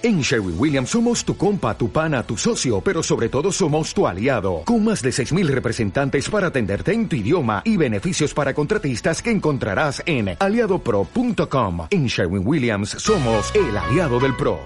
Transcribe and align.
En 0.00 0.20
Sherwin 0.20 0.54
Williams 0.56 0.90
somos 0.90 1.24
tu 1.24 1.36
compa, 1.36 1.76
tu 1.76 1.90
pana, 1.90 2.22
tu 2.22 2.36
socio, 2.36 2.80
pero 2.80 3.02
sobre 3.02 3.28
todo 3.28 3.50
somos 3.50 3.92
tu 3.92 4.06
aliado, 4.06 4.62
con 4.64 4.84
más 4.84 5.02
de 5.02 5.10
6.000 5.10 5.48
representantes 5.48 6.30
para 6.30 6.46
atenderte 6.46 6.92
en 6.92 7.08
tu 7.08 7.16
idioma 7.16 7.62
y 7.64 7.76
beneficios 7.76 8.32
para 8.32 8.54
contratistas 8.54 9.20
que 9.20 9.32
encontrarás 9.32 10.00
en 10.06 10.36
aliadopro.com. 10.38 11.88
En 11.90 12.06
Sherwin 12.06 12.46
Williams 12.46 12.90
somos 12.90 13.52
el 13.56 13.76
aliado 13.76 14.20
del 14.20 14.36
PRO. 14.36 14.60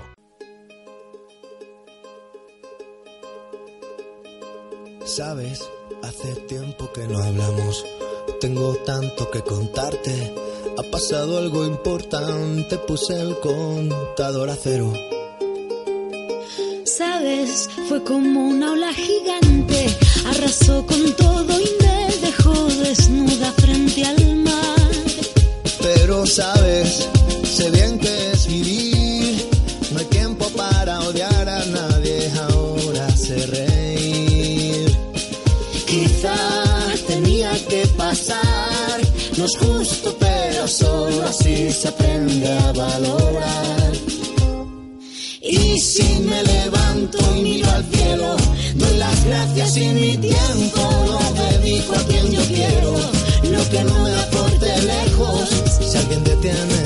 Sabes, 5.07 5.67
hace 6.03 6.35
tiempo 6.43 6.93
que 6.93 7.07
no 7.09 7.19
hablamos, 7.19 7.87
tengo 8.39 8.75
tanto 8.85 9.31
que 9.31 9.41
contarte. 9.41 10.35
Ha 10.77 10.91
pasado 10.91 11.39
algo 11.39 11.65
importante, 11.65 12.77
puse 12.87 13.19
el 13.19 13.39
contador 13.41 14.51
a 14.51 14.57
cero 14.57 14.93
fue 17.89 18.03
como 18.03 18.49
una 18.49 18.73
ola 18.73 18.93
gigante, 18.93 19.87
arrasó 20.27 20.85
con 20.85 21.13
todo 21.15 21.61
y 21.61 21.69
me 21.81 22.17
dejó 22.27 22.67
desnuda 22.83 23.53
frente 23.53 24.05
al 24.05 24.37
mar. 24.37 24.91
Pero 25.81 26.27
sabes, 26.27 27.09
sé 27.45 27.71
bien 27.71 27.99
que 28.01 28.31
es 28.33 28.47
vivir, 28.49 29.49
no 29.93 30.01
hay 30.01 30.07
tiempo 30.07 30.49
para 30.57 31.01
odiar 31.01 31.49
a 31.49 31.65
nadie, 31.67 32.29
ahora 32.49 33.09
sé 33.17 33.47
reír. 33.47 34.97
Quizás 35.87 37.01
tenía 37.07 37.53
que 37.69 37.87
pasar, 37.97 39.01
no 39.37 39.45
es 39.45 39.57
justo, 39.59 40.17
pero 40.19 40.67
solo 40.67 41.23
así 41.25 41.71
se 41.71 41.87
aprende 41.87 42.51
a 42.51 42.73
valorar. 42.73 43.93
Y 45.53 45.79
si 45.79 46.19
me 46.21 46.43
levanto 46.45 47.19
y 47.37 47.43
miro 47.43 47.71
al 47.71 47.85
cielo, 47.85 48.37
doy 48.75 48.97
las 48.97 49.25
gracias 49.27 49.77
y 49.77 49.89
mi 49.89 50.17
tiempo 50.17 50.81
lo 51.07 51.43
dedico 51.43 51.95
a 51.95 52.05
quien 52.05 52.33
yo 52.33 52.41
quiero. 52.47 52.95
Lo 53.51 53.69
que 53.69 53.85
no 53.85 53.99
me 53.99 54.15
aporte 54.15 54.83
lejos, 54.83 55.51
si 55.79 55.99
alguien 55.99 56.25
detiene 56.25 56.82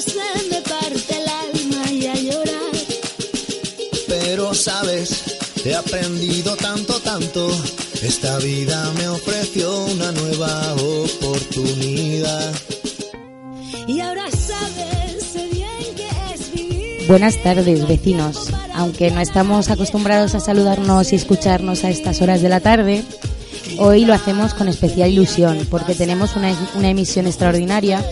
se 0.00 0.48
me 0.50 0.60
parte 0.62 1.16
el 1.16 1.28
alma 1.28 1.90
y 1.90 2.06
a 2.06 2.14
llorar. 2.14 2.56
Pero 4.08 4.54
sabes, 4.54 5.38
he 5.64 5.74
aprendido 5.74 6.56
tanto, 6.56 7.00
tanto. 7.00 7.48
Esta 8.02 8.38
vida 8.38 8.92
me 8.98 9.08
ofreció 9.08 9.84
una 9.86 10.12
nueva 10.12 10.74
oportunidad. 10.74 12.54
Y 13.86 14.00
ahora 14.00 14.24
sabes, 14.30 15.32
bien 15.34 15.94
que 15.96 16.08
es 16.34 16.52
vivir. 16.52 17.08
Buenas 17.08 17.42
tardes, 17.42 17.88
vecinos. 17.88 18.50
Aunque 18.74 19.10
no 19.10 19.20
estamos 19.20 19.70
acostumbrados 19.70 20.34
a 20.34 20.40
saludarnos 20.40 21.12
y 21.12 21.16
escucharnos 21.16 21.84
a 21.84 21.90
estas 21.90 22.20
horas 22.20 22.42
de 22.42 22.48
la 22.50 22.60
tarde, 22.60 23.02
hoy 23.78 24.04
lo 24.04 24.12
hacemos 24.12 24.52
con 24.52 24.68
especial 24.68 25.10
ilusión 25.10 25.66
porque 25.70 25.94
tenemos 25.94 26.36
una, 26.36 26.54
una 26.74 26.90
emisión 26.90 27.26
extraordinaria 27.26 28.04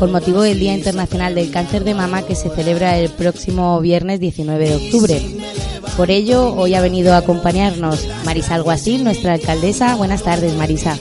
con 0.00 0.12
motivo 0.12 0.40
del 0.40 0.58
Día 0.58 0.74
Internacional 0.74 1.34
del 1.34 1.50
Cáncer 1.50 1.84
de 1.84 1.94
Mama 1.94 2.22
que 2.22 2.34
se 2.34 2.48
celebra 2.48 2.96
el 2.96 3.10
próximo 3.10 3.78
viernes 3.80 4.18
19 4.18 4.70
de 4.70 4.76
octubre. 4.76 5.20
Por 5.94 6.10
ello, 6.10 6.54
hoy 6.54 6.74
ha 6.74 6.80
venido 6.80 7.12
a 7.12 7.18
acompañarnos 7.18 8.08
Marisa 8.24 8.54
Alguacil, 8.54 9.04
nuestra 9.04 9.34
alcaldesa. 9.34 9.96
Buenas 9.96 10.22
tardes, 10.22 10.56
Marisa. 10.56 10.98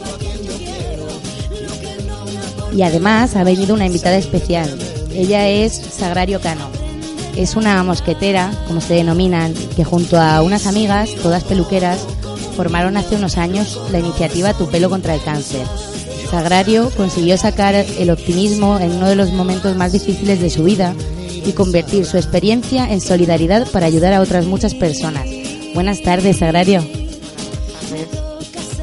Y 2.76 2.82
además 2.82 3.38
ha 3.38 3.46
venido 3.46 3.74
una 3.74 3.86
invitada 3.86 4.18
especial. 4.18 4.70
Ella 5.16 5.48
es 5.48 5.74
Sagrario 5.74 6.42
Cano. 6.42 6.70
Es 7.38 7.56
una 7.56 7.82
mosquetera, 7.84 8.52
como 8.68 8.82
se 8.82 8.96
denominan, 8.96 9.54
que 9.78 9.86
junto 9.86 10.20
a 10.20 10.42
unas 10.42 10.68
amigas, 10.68 11.12
todas 11.24 11.46
peluqueras, 11.46 12.06
formaron 12.58 12.98
hace 12.98 13.16
unos 13.16 13.38
años 13.38 13.80
la 13.94 14.00
iniciativa 14.00 14.54
Tu 14.54 14.68
pelo 14.68 14.90
contra 14.90 15.16
el 15.16 15.24
cáncer. 15.24 15.66
Sagrario 16.30 16.92
consiguió 16.96 17.38
sacar 17.38 17.74
el 17.74 18.10
optimismo 18.12 18.78
en 18.80 18.92
uno 18.92 19.10
de 19.10 19.16
los 19.16 19.32
momentos 19.32 19.76
más 19.76 19.94
difíciles 19.94 20.40
de 20.40 20.52
su 20.52 20.64
vida 20.64 20.94
y 21.44 21.54
convertir 21.54 22.06
su 22.06 22.18
experiencia 22.18 22.92
en 22.92 23.02
solidaridad 23.02 23.68
para 23.72 23.88
ayudar 23.88 24.14
a 24.14 24.22
otras 24.22 24.46
muchas 24.46 24.76
personas. 24.76 25.28
Buenas 25.74 26.04
tardes, 26.04 26.38
Sagrario. 26.38 26.84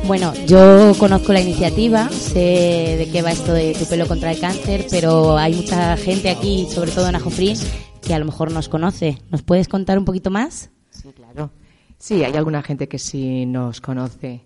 Bueno, 0.06 0.32
yo 0.46 0.92
conozco 0.98 1.32
la 1.32 1.40
iniciativa, 1.40 2.08
sé 2.08 2.96
de 2.98 3.08
qué 3.12 3.22
va 3.22 3.30
esto 3.30 3.52
de 3.52 3.74
tu 3.74 3.84
pelo 3.86 4.08
contra 4.08 4.32
el 4.32 4.40
cáncer, 4.40 4.86
pero 4.90 5.36
hay 5.36 5.54
mucha 5.54 5.96
gente 5.96 6.30
aquí, 6.30 6.66
sobre 6.68 6.90
todo 6.90 7.08
en 7.08 7.14
Ajofrí, 7.14 7.54
que 8.02 8.14
a 8.14 8.18
lo 8.18 8.24
mejor 8.24 8.50
nos 8.50 8.68
conoce. 8.68 9.18
¿Nos 9.30 9.42
puedes 9.42 9.68
contar 9.68 9.98
un 9.98 10.04
poquito 10.04 10.30
más? 10.30 10.70
Sí, 10.90 11.10
claro. 11.14 11.50
Sí, 11.98 12.24
hay 12.24 12.34
alguna 12.34 12.62
gente 12.62 12.88
que 12.88 12.98
sí 12.98 13.46
nos 13.46 13.80
conoce. 13.80 14.45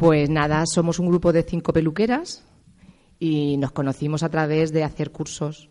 Pues 0.00 0.30
nada, 0.30 0.64
somos 0.66 0.98
un 0.98 1.08
grupo 1.08 1.30
de 1.30 1.42
cinco 1.42 1.74
peluqueras 1.74 2.42
y 3.18 3.58
nos 3.58 3.72
conocimos 3.72 4.22
a 4.22 4.30
través 4.30 4.72
de 4.72 4.82
hacer 4.82 5.10
cursos. 5.10 5.68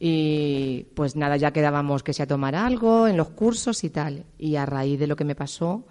Y 0.00 0.86
pues 0.96 1.14
nada, 1.16 1.36
ya 1.36 1.52
quedábamos 1.52 2.02
que 2.02 2.12
sea 2.12 2.26
tomar 2.26 2.56
algo 2.56 3.06
en 3.06 3.16
los 3.16 3.28
cursos 3.30 3.84
y 3.84 3.90
tal. 3.90 4.24
Y 4.36 4.56
a 4.56 4.66
raíz 4.66 4.98
de 4.98 5.06
lo 5.06 5.14
que 5.14 5.24
me 5.24 5.36
pasó 5.36 5.86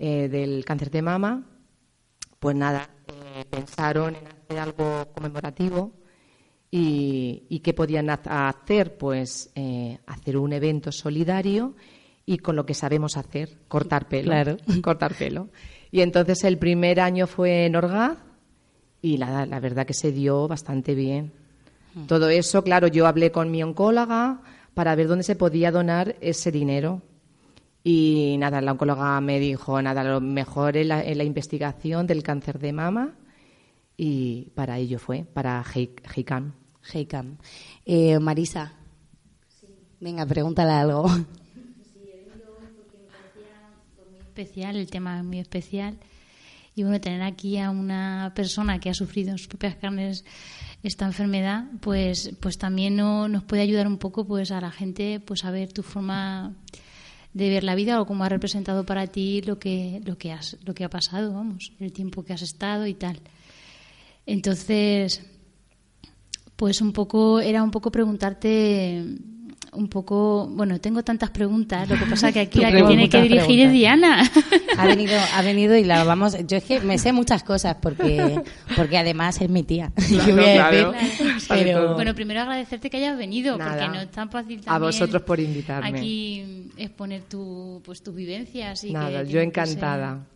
eh, 0.00 0.28
del 0.28 0.64
cáncer 0.64 0.90
de 0.90 1.02
mama, 1.02 1.44
pues 2.40 2.56
nada, 2.56 2.90
eh, 3.06 3.44
pensaron 3.48 4.16
en 4.16 4.26
hacer 4.26 4.58
algo 4.58 5.06
conmemorativo 5.14 5.92
y, 6.70 7.44
y 7.48 7.60
qué 7.60 7.74
podían 7.74 8.10
ha- 8.10 8.48
hacer, 8.48 8.96
pues 8.98 9.50
eh, 9.54 9.98
hacer 10.06 10.36
un 10.36 10.52
evento 10.52 10.90
solidario 10.90 11.76
y 12.26 12.38
con 12.38 12.56
lo 12.56 12.66
que 12.66 12.74
sabemos 12.74 13.16
hacer, 13.16 13.58
cortar 13.68 14.08
pelo. 14.08 14.30
Claro. 14.30 14.56
Cortar 14.82 15.14
pelo. 15.14 15.48
Y 15.90 16.00
entonces 16.02 16.44
el 16.44 16.58
primer 16.58 17.00
año 17.00 17.26
fue 17.26 17.66
en 17.66 17.76
Orgaz 17.76 18.18
y 19.00 19.16
la, 19.16 19.46
la 19.46 19.60
verdad 19.60 19.86
que 19.86 19.94
se 19.94 20.12
dio 20.12 20.48
bastante 20.48 20.94
bien. 20.94 21.32
Todo 22.06 22.28
eso, 22.28 22.62
claro, 22.62 22.86
yo 22.86 23.06
hablé 23.06 23.32
con 23.32 23.50
mi 23.50 23.62
oncóloga 23.62 24.40
para 24.74 24.94
ver 24.94 25.08
dónde 25.08 25.24
se 25.24 25.34
podía 25.34 25.72
donar 25.72 26.16
ese 26.20 26.52
dinero. 26.52 27.02
Y 27.82 28.36
nada, 28.38 28.60
la 28.60 28.72
oncóloga 28.72 29.20
me 29.20 29.40
dijo, 29.40 29.80
nada, 29.82 30.04
lo 30.04 30.20
mejor 30.20 30.76
es 30.76 30.86
la, 30.86 31.00
es 31.00 31.16
la 31.16 31.24
investigación 31.24 32.06
del 32.06 32.22
cáncer 32.22 32.58
de 32.58 32.72
mama 32.72 33.14
y 33.96 34.50
para 34.54 34.78
ello 34.78 34.98
fue, 34.98 35.24
para 35.24 35.62
GICAM. 35.64 36.52
Heikam. 36.92 37.36
Eh, 37.84 38.18
Marisa. 38.18 38.72
Venga, 40.00 40.24
pregúntale 40.24 40.72
algo. 40.72 41.06
especial, 44.38 44.76
el 44.76 44.88
tema 44.88 45.18
es 45.18 45.24
muy 45.24 45.38
especial. 45.38 45.96
Y 46.76 46.84
bueno, 46.84 47.00
tener 47.00 47.22
aquí 47.22 47.58
a 47.58 47.70
una 47.70 48.32
persona 48.36 48.78
que 48.78 48.88
ha 48.90 48.94
sufrido 48.94 49.30
en 49.32 49.38
sus 49.38 49.48
propias 49.48 49.74
carnes 49.76 50.24
esta 50.84 51.06
enfermedad, 51.06 51.64
pues, 51.80 52.36
pues 52.40 52.56
también 52.56 52.94
no- 52.94 53.28
nos 53.28 53.42
puede 53.42 53.62
ayudar 53.62 53.88
un 53.88 53.98
poco 53.98 54.24
pues 54.24 54.52
a 54.52 54.60
la 54.60 54.70
gente 54.70 55.18
pues 55.18 55.44
a 55.44 55.50
ver 55.50 55.72
tu 55.72 55.82
forma 55.82 56.54
de 57.34 57.48
ver 57.50 57.64
la 57.64 57.74
vida 57.74 58.00
o 58.00 58.06
cómo 58.06 58.22
ha 58.22 58.28
representado 58.28 58.86
para 58.86 59.08
ti 59.08 59.42
lo 59.42 59.58
que, 59.58 60.00
lo 60.04 60.16
que 60.18 60.30
has, 60.32 60.56
lo 60.64 60.72
que 60.74 60.84
ha 60.84 60.88
pasado, 60.90 61.32
vamos, 61.34 61.72
el 61.80 61.92
tiempo 61.92 62.22
que 62.24 62.32
has 62.32 62.42
estado 62.42 62.86
y 62.86 62.94
tal. 62.94 63.18
Entonces, 64.24 65.22
pues 66.54 66.80
un 66.80 66.92
poco, 66.92 67.40
era 67.40 67.62
un 67.64 67.70
poco 67.72 67.90
preguntarte 67.90 69.04
un 69.72 69.88
poco, 69.88 70.48
bueno, 70.50 70.80
tengo 70.80 71.02
tantas 71.02 71.30
preguntas, 71.30 71.88
lo 71.88 71.96
que 71.98 72.06
pasa 72.06 72.32
que 72.32 72.40
aquí 72.40 72.58
la 72.60 72.70
que 72.70 72.82
tiene 72.82 73.08
que 73.08 73.18
preguntas, 73.18 73.46
dirigir 73.46 73.66
es. 73.66 73.72
Diana. 73.72 74.30
Ha 74.76 74.86
venido, 74.86 75.18
ha 75.34 75.42
venido 75.42 75.76
y 75.76 75.84
la 75.84 76.04
vamos. 76.04 76.36
Yo 76.46 76.56
es 76.56 76.64
que 76.64 76.80
me 76.80 76.98
sé 76.98 77.12
muchas 77.12 77.42
cosas 77.42 77.76
porque, 77.80 78.42
porque 78.76 78.98
además 78.98 79.40
es 79.40 79.48
mi 79.48 79.62
tía. 79.62 79.92
¿Qué 79.96 80.32
voy 80.32 80.44
a 80.44 80.54
claro. 80.54 80.92
decir? 80.92 81.32
Pero-. 81.48 81.94
Bueno, 81.94 82.14
primero 82.14 82.40
agradecerte 82.40 82.90
que 82.90 82.98
hayas 82.98 83.18
venido, 83.18 83.56
Nada. 83.56 83.70
porque 83.72 83.88
no 83.88 84.00
es 84.02 84.10
tan 84.10 84.30
fácil 84.30 84.60
A 84.60 84.64
también 84.64 84.88
vosotros 84.88 85.22
por 85.22 85.40
invitarme. 85.40 85.88
Aquí 85.88 86.70
exponer 86.76 87.22
tu, 87.22 87.82
pues, 87.84 88.02
tus 88.02 88.14
vivencias. 88.14 88.84
Y 88.84 88.92
Nada, 88.92 89.24
que 89.24 89.30
yo 89.30 89.40
que 89.40 89.46
encantada. 89.46 90.26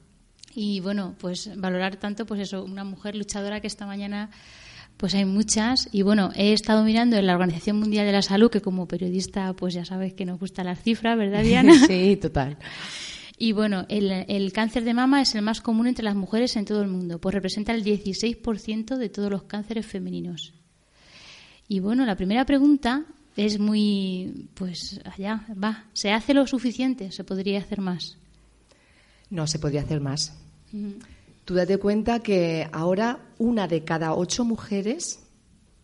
Y 0.55 0.81
bueno, 0.81 1.15
pues 1.19 1.51
valorar 1.57 1.97
tanto, 1.97 2.27
pues 2.27 2.41
eso, 2.41 2.63
una 2.65 2.85
mujer 2.85 3.17
luchadora 3.17 3.61
que 3.61 3.67
esta 3.67 3.87
mañana 3.87 4.31
pues 4.97 5.15
hay 5.15 5.25
muchas. 5.25 5.89
Y 5.93 6.03
bueno, 6.03 6.31
he 6.35 6.53
estado 6.53 6.85
mirando 6.85 7.17
en 7.17 7.27
la 7.27 7.35
Organización 7.35 7.79
Mundial 7.79 8.07
de 8.07 8.13
la 8.13 8.23
Salud, 8.23 8.51
que 8.51 8.61
como 8.61 8.87
periodista, 8.87 9.53
pues 9.55 9.75
ya 9.75 9.85
sabes 9.85 10.15
que 10.15 10.25
nos 10.25 10.39
gustan 10.39 10.67
las 10.67 10.83
cifras, 10.83 11.19
¿verdad, 11.19 11.43
Diana? 11.43 11.75
sí, 11.87 12.17
total. 12.17 12.59
Y 13.39 13.53
bueno, 13.53 13.87
el, 13.89 14.53
cáncer 14.53 14.85
de 14.85 14.95
mama 14.95 15.21
es 15.21 15.35
el 15.35 15.43
más 15.43 15.61
común 15.61 15.89
entre 15.89 16.05
las 16.05 16.15
mujeres 16.15 16.55
en 16.55 16.65
todo 16.65 16.81
el 16.83 16.89
mundo, 16.89 17.19
pues 17.19 17.35
representa 17.35 17.75
el 17.75 17.83
16% 17.83 18.97
de 18.97 19.09
todos 19.09 19.31
los 19.31 19.43
cánceres 19.43 19.85
femeninos. 19.85 20.55
Y 21.67 21.81
bueno, 21.81 22.07
la 22.07 22.15
primera 22.15 22.45
pregunta 22.45 23.05
es 23.37 23.59
muy, 23.59 24.49
pues 24.55 25.01
allá, 25.05 25.45
va, 25.61 25.87
¿se 25.93 26.13
hace 26.13 26.35
lo 26.35 26.47
suficiente? 26.47 27.11
¿Se 27.11 27.25
podría 27.25 27.59
hacer 27.59 27.81
más? 27.81 28.17
No, 29.29 29.49
se 29.49 29.59
podría 29.59 29.81
hacer 29.81 30.01
más. 30.01 30.39
Tú 31.45 31.55
date 31.55 31.79
cuenta 31.79 32.21
que 32.21 32.69
ahora 32.73 33.19
una 33.39 33.67
de 33.67 33.85
cada 33.85 34.15
ocho 34.15 34.45
mujeres 34.45 35.21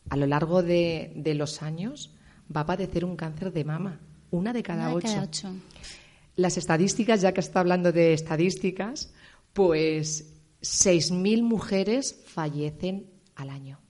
a 0.08 0.16
lo 0.16 0.26
largo 0.26 0.62
de, 0.62 1.12
los 1.36 1.62
años 1.62 2.14
va 2.54 2.62
a 2.62 2.66
padecer 2.66 3.04
un 3.04 3.16
cáncer 3.16 3.52
de 3.52 3.64
mama. 3.64 4.00
Una 4.30 4.52
de 4.52 4.62
cada, 4.62 4.94
ocho. 4.94 5.08
cada 5.08 5.22
ocho. 5.24 5.54
Las 6.36 6.56
estadísticas, 6.56 7.20
ya 7.20 7.32
que 7.32 7.40
está 7.40 7.60
hablando 7.60 7.92
de 7.92 8.12
estadísticas, 8.12 9.12
pues 9.52 10.32
6.000 10.62 11.42
mujeres 11.42 12.20
fallecen 12.26 13.10
al 13.34 13.50
año. 13.50 13.80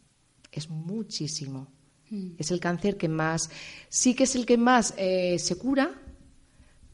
Es 0.50 0.70
muchísimo. 0.70 1.68
Mm. 2.10 2.30
Es 2.38 2.50
el 2.50 2.60
cáncer 2.60 2.96
que 2.96 3.08
más, 3.08 3.50
sí 3.88 4.14
que 4.14 4.24
es 4.24 4.34
el 4.34 4.46
que 4.46 4.56
más 4.56 4.94
eh, 4.96 5.38
se 5.38 5.56
cura, 5.56 6.00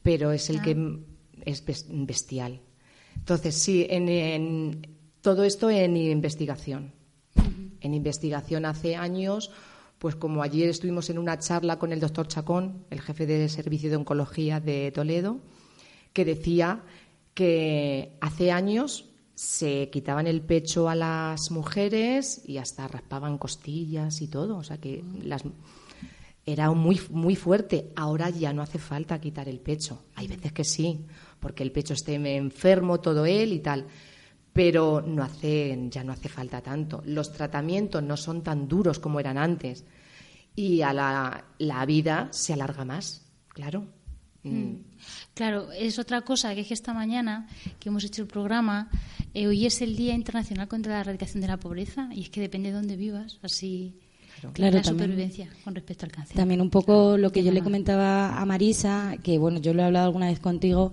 pero 0.03 0.33
es 0.33 0.51
el 0.51 0.61
que 0.61 0.99
es 1.45 1.65
bestial. 1.67 2.61
Entonces, 3.25 3.55
sí, 3.55 3.87
en, 3.89 4.99
todo 5.23 5.45
esto 5.45 5.71
en 5.71 5.97
investigación. 5.97 6.93
En 7.81 7.95
investigación 7.95 8.67
hace 8.67 8.97
años, 8.97 9.51
pues 9.99 10.15
como 10.15 10.43
ayer 10.43 10.69
estuvimos 10.69 11.09
en 11.09 11.17
una 11.17 11.39
charla 11.39 11.79
con 11.79 11.91
el 11.91 12.01
doctor 12.01 12.29
Chacón, 12.29 12.85
el 12.91 13.01
jefe 13.01 13.25
del 13.25 13.49
Servicio 13.49 13.89
de 13.89 13.97
Oncología 13.97 14.61
de 14.61 14.93
Toledo, 14.93 15.41
que 16.13 16.27
decía 16.27 16.83
que 17.33 18.19
hace 18.21 18.53
años 18.53 19.07
se 19.35 19.89
quitaban 19.89 20.27
el 20.27 20.43
pecho 20.43 20.91
a 20.91 20.95
las 20.95 21.51
mujeres 21.51 22.43
y 22.47 22.59
hasta 22.59 22.89
raspaban 22.89 23.39
costillas 23.39 24.21
y 24.21 24.29
todo, 24.29 24.59
o 24.59 24.65
sea 24.65 24.77
que 24.77 25.03
las 25.23 25.45
era 26.45 26.71
muy 26.73 27.01
muy 27.09 27.37
fuerte. 27.37 27.91
Ahora 27.97 28.29
ya 28.29 28.53
no 28.53 28.61
hace 28.61 28.79
falta 28.79 29.19
quitar 29.19 29.49
el 29.49 29.61
pecho. 29.61 30.03
Hay 30.15 30.29
veces 30.29 30.53
que 30.53 30.65
sí, 30.65 31.07
porque 31.41 31.63
el 31.63 31.73
pecho 31.73 31.95
esté 31.95 32.15
enfermo 32.15 33.01
todo 33.01 33.27
él 33.27 33.53
y 33.53 33.61
tal, 33.61 33.87
pero 34.53 35.03
no 35.03 35.23
hace, 35.23 35.77
ya 35.91 36.05
no 36.05 36.13
hace 36.13 36.29
falta 36.29 36.61
tanto. 36.61 37.03
Los 37.05 37.33
tratamientos 37.33 38.03
no 38.03 38.17
son 38.17 38.43
tan 38.43 38.69
duros 38.69 38.99
como 38.99 39.21
eran 39.21 39.39
antes 39.39 39.85
y 40.57 40.83
a 40.83 40.93
la, 40.93 41.45
la 41.59 41.85
vida 41.87 42.29
se 42.31 42.53
alarga 42.53 42.85
más, 42.85 43.27
claro. 43.49 43.87
Mm. 44.45 44.49
Mm. 44.49 44.85
Claro, 45.35 45.73
es 45.73 45.99
otra 45.99 46.21
cosa 46.21 46.55
que 46.55 46.61
es 46.61 46.69
que 46.69 46.75
esta 46.75 46.93
mañana 46.93 47.49
que 47.81 47.89
hemos 47.89 48.05
hecho 48.05 48.23
el 48.23 48.29
programa, 48.29 48.91
eh, 49.33 49.47
hoy 49.47 49.67
es 49.67 49.83
el 49.83 49.97
Día 49.97 50.15
Internacional 50.15 50.69
contra 50.69 50.95
la 50.95 51.01
Erradicación 51.01 51.41
de 51.41 51.49
la 51.49 51.59
Pobreza 51.59 52.09
y 52.13 52.23
es 52.23 52.31
que 52.31 52.41
depende 52.41 52.71
de 52.71 52.77
dónde 52.77 52.97
vivas, 52.97 53.39
así 53.43 53.99
claro, 54.53 54.77
la 54.77 54.85
supervivencia 54.85 55.49
con 55.65 55.75
respecto 55.75 56.07
al 56.07 56.13
cáncer. 56.13 56.37
También 56.37 56.61
un 56.61 56.71
poco 56.71 57.17
lo 57.17 57.33
que 57.33 57.43
yo 57.43 57.53
le 57.53 57.63
comentaba 57.63 58.39
a 58.39 58.45
Marisa, 58.45 59.17
que 59.23 59.39
bueno, 59.39 59.59
yo 59.59 59.75
lo 59.75 59.83
he 59.83 59.87
hablado 59.87 60.07
alguna 60.07 60.29
vez 60.29 60.41
contigo, 60.41 60.93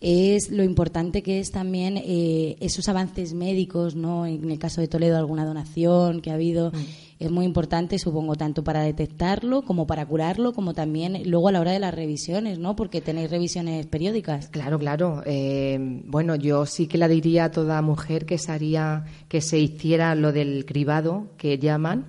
es 0.00 0.50
lo 0.50 0.62
importante 0.62 1.22
que 1.22 1.40
es 1.40 1.50
también 1.50 1.98
eh, 1.98 2.56
esos 2.60 2.88
avances 2.88 3.34
médicos, 3.34 3.94
¿no? 3.94 4.24
En 4.24 4.50
el 4.50 4.58
caso 4.58 4.80
de 4.80 4.88
Toledo, 4.88 5.18
alguna 5.18 5.44
donación 5.44 6.22
que 6.22 6.30
ha 6.30 6.34
habido. 6.34 6.70
Mm. 6.70 6.76
Es 7.18 7.30
muy 7.30 7.44
importante, 7.44 7.98
supongo, 7.98 8.34
tanto 8.34 8.64
para 8.64 8.80
detectarlo 8.80 9.60
como 9.60 9.86
para 9.86 10.06
curarlo, 10.06 10.54
como 10.54 10.72
también 10.72 11.20
luego 11.26 11.48
a 11.48 11.52
la 11.52 11.60
hora 11.60 11.72
de 11.72 11.78
las 11.78 11.94
revisiones, 11.94 12.58
¿no? 12.58 12.76
Porque 12.76 13.02
tenéis 13.02 13.30
revisiones 13.30 13.86
periódicas. 13.86 14.48
Claro, 14.48 14.78
claro. 14.78 15.22
Eh, 15.26 15.78
bueno, 16.06 16.34
yo 16.34 16.64
sí 16.64 16.86
que 16.86 16.96
la 16.96 17.08
diría 17.08 17.44
a 17.44 17.50
toda 17.50 17.82
mujer 17.82 18.24
que 18.24 18.38
se, 18.38 18.52
haría, 18.52 19.04
que 19.28 19.42
se 19.42 19.58
hiciera 19.58 20.14
lo 20.14 20.32
del 20.32 20.64
cribado, 20.64 21.26
que 21.36 21.58
llaman, 21.58 22.06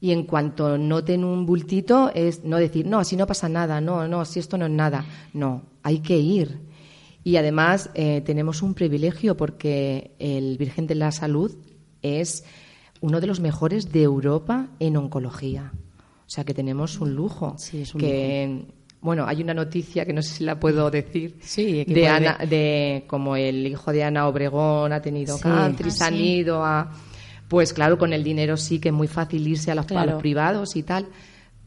y 0.00 0.12
en 0.12 0.24
cuanto 0.24 0.78
noten 0.78 1.24
un 1.24 1.44
bultito, 1.44 2.10
es 2.14 2.42
no 2.42 2.56
decir, 2.56 2.86
no, 2.86 3.04
si 3.04 3.16
no 3.16 3.26
pasa 3.26 3.50
nada, 3.50 3.82
no, 3.82 4.08
no, 4.08 4.24
si 4.24 4.40
esto 4.40 4.56
no 4.56 4.64
es 4.64 4.72
nada. 4.72 5.04
No, 5.34 5.64
hay 5.82 5.98
que 5.98 6.16
ir 6.16 6.67
y 7.24 7.36
además 7.36 7.90
eh, 7.94 8.22
tenemos 8.22 8.62
un 8.62 8.74
privilegio 8.74 9.36
porque 9.36 10.14
el 10.18 10.56
Virgen 10.58 10.86
de 10.86 10.94
la 10.94 11.12
Salud 11.12 11.54
es 12.02 12.44
uno 13.00 13.20
de 13.20 13.26
los 13.26 13.40
mejores 13.40 13.92
de 13.92 14.02
Europa 14.02 14.68
en 14.78 14.96
oncología. 14.96 15.72
O 16.26 16.30
sea 16.30 16.44
que 16.44 16.54
tenemos 16.54 17.00
un 17.00 17.14
lujo. 17.14 17.54
Sí, 17.58 17.82
es 17.82 17.94
un 17.94 18.00
que, 18.00 18.66
Bueno, 19.00 19.26
hay 19.26 19.42
una 19.42 19.54
noticia 19.54 20.04
que 20.04 20.12
no 20.12 20.22
sé 20.22 20.34
si 20.34 20.44
la 20.44 20.60
puedo 20.60 20.90
decir. 20.90 21.36
Sí, 21.40 21.84
de, 21.84 22.08
Ana, 22.08 22.38
de 22.48 23.04
como 23.06 23.36
el 23.36 23.66
hijo 23.66 23.92
de 23.92 24.04
Ana 24.04 24.28
Obregón 24.28 24.92
ha 24.92 25.00
tenido 25.00 25.38
cáncer 25.38 25.86
y 25.86 25.88
ah, 25.90 25.92
se 25.92 26.04
han 26.04 26.16
ido 26.16 26.64
a. 26.64 26.92
Pues 27.48 27.72
claro, 27.72 27.96
con 27.96 28.12
el 28.12 28.22
dinero 28.22 28.58
sí 28.58 28.78
que 28.78 28.90
es 28.90 28.94
muy 28.94 29.08
fácil 29.08 29.46
irse 29.46 29.70
a 29.70 29.74
los, 29.74 29.90
a 29.90 30.04
los 30.04 30.20
privados 30.20 30.76
y 30.76 30.82
tal 30.82 31.06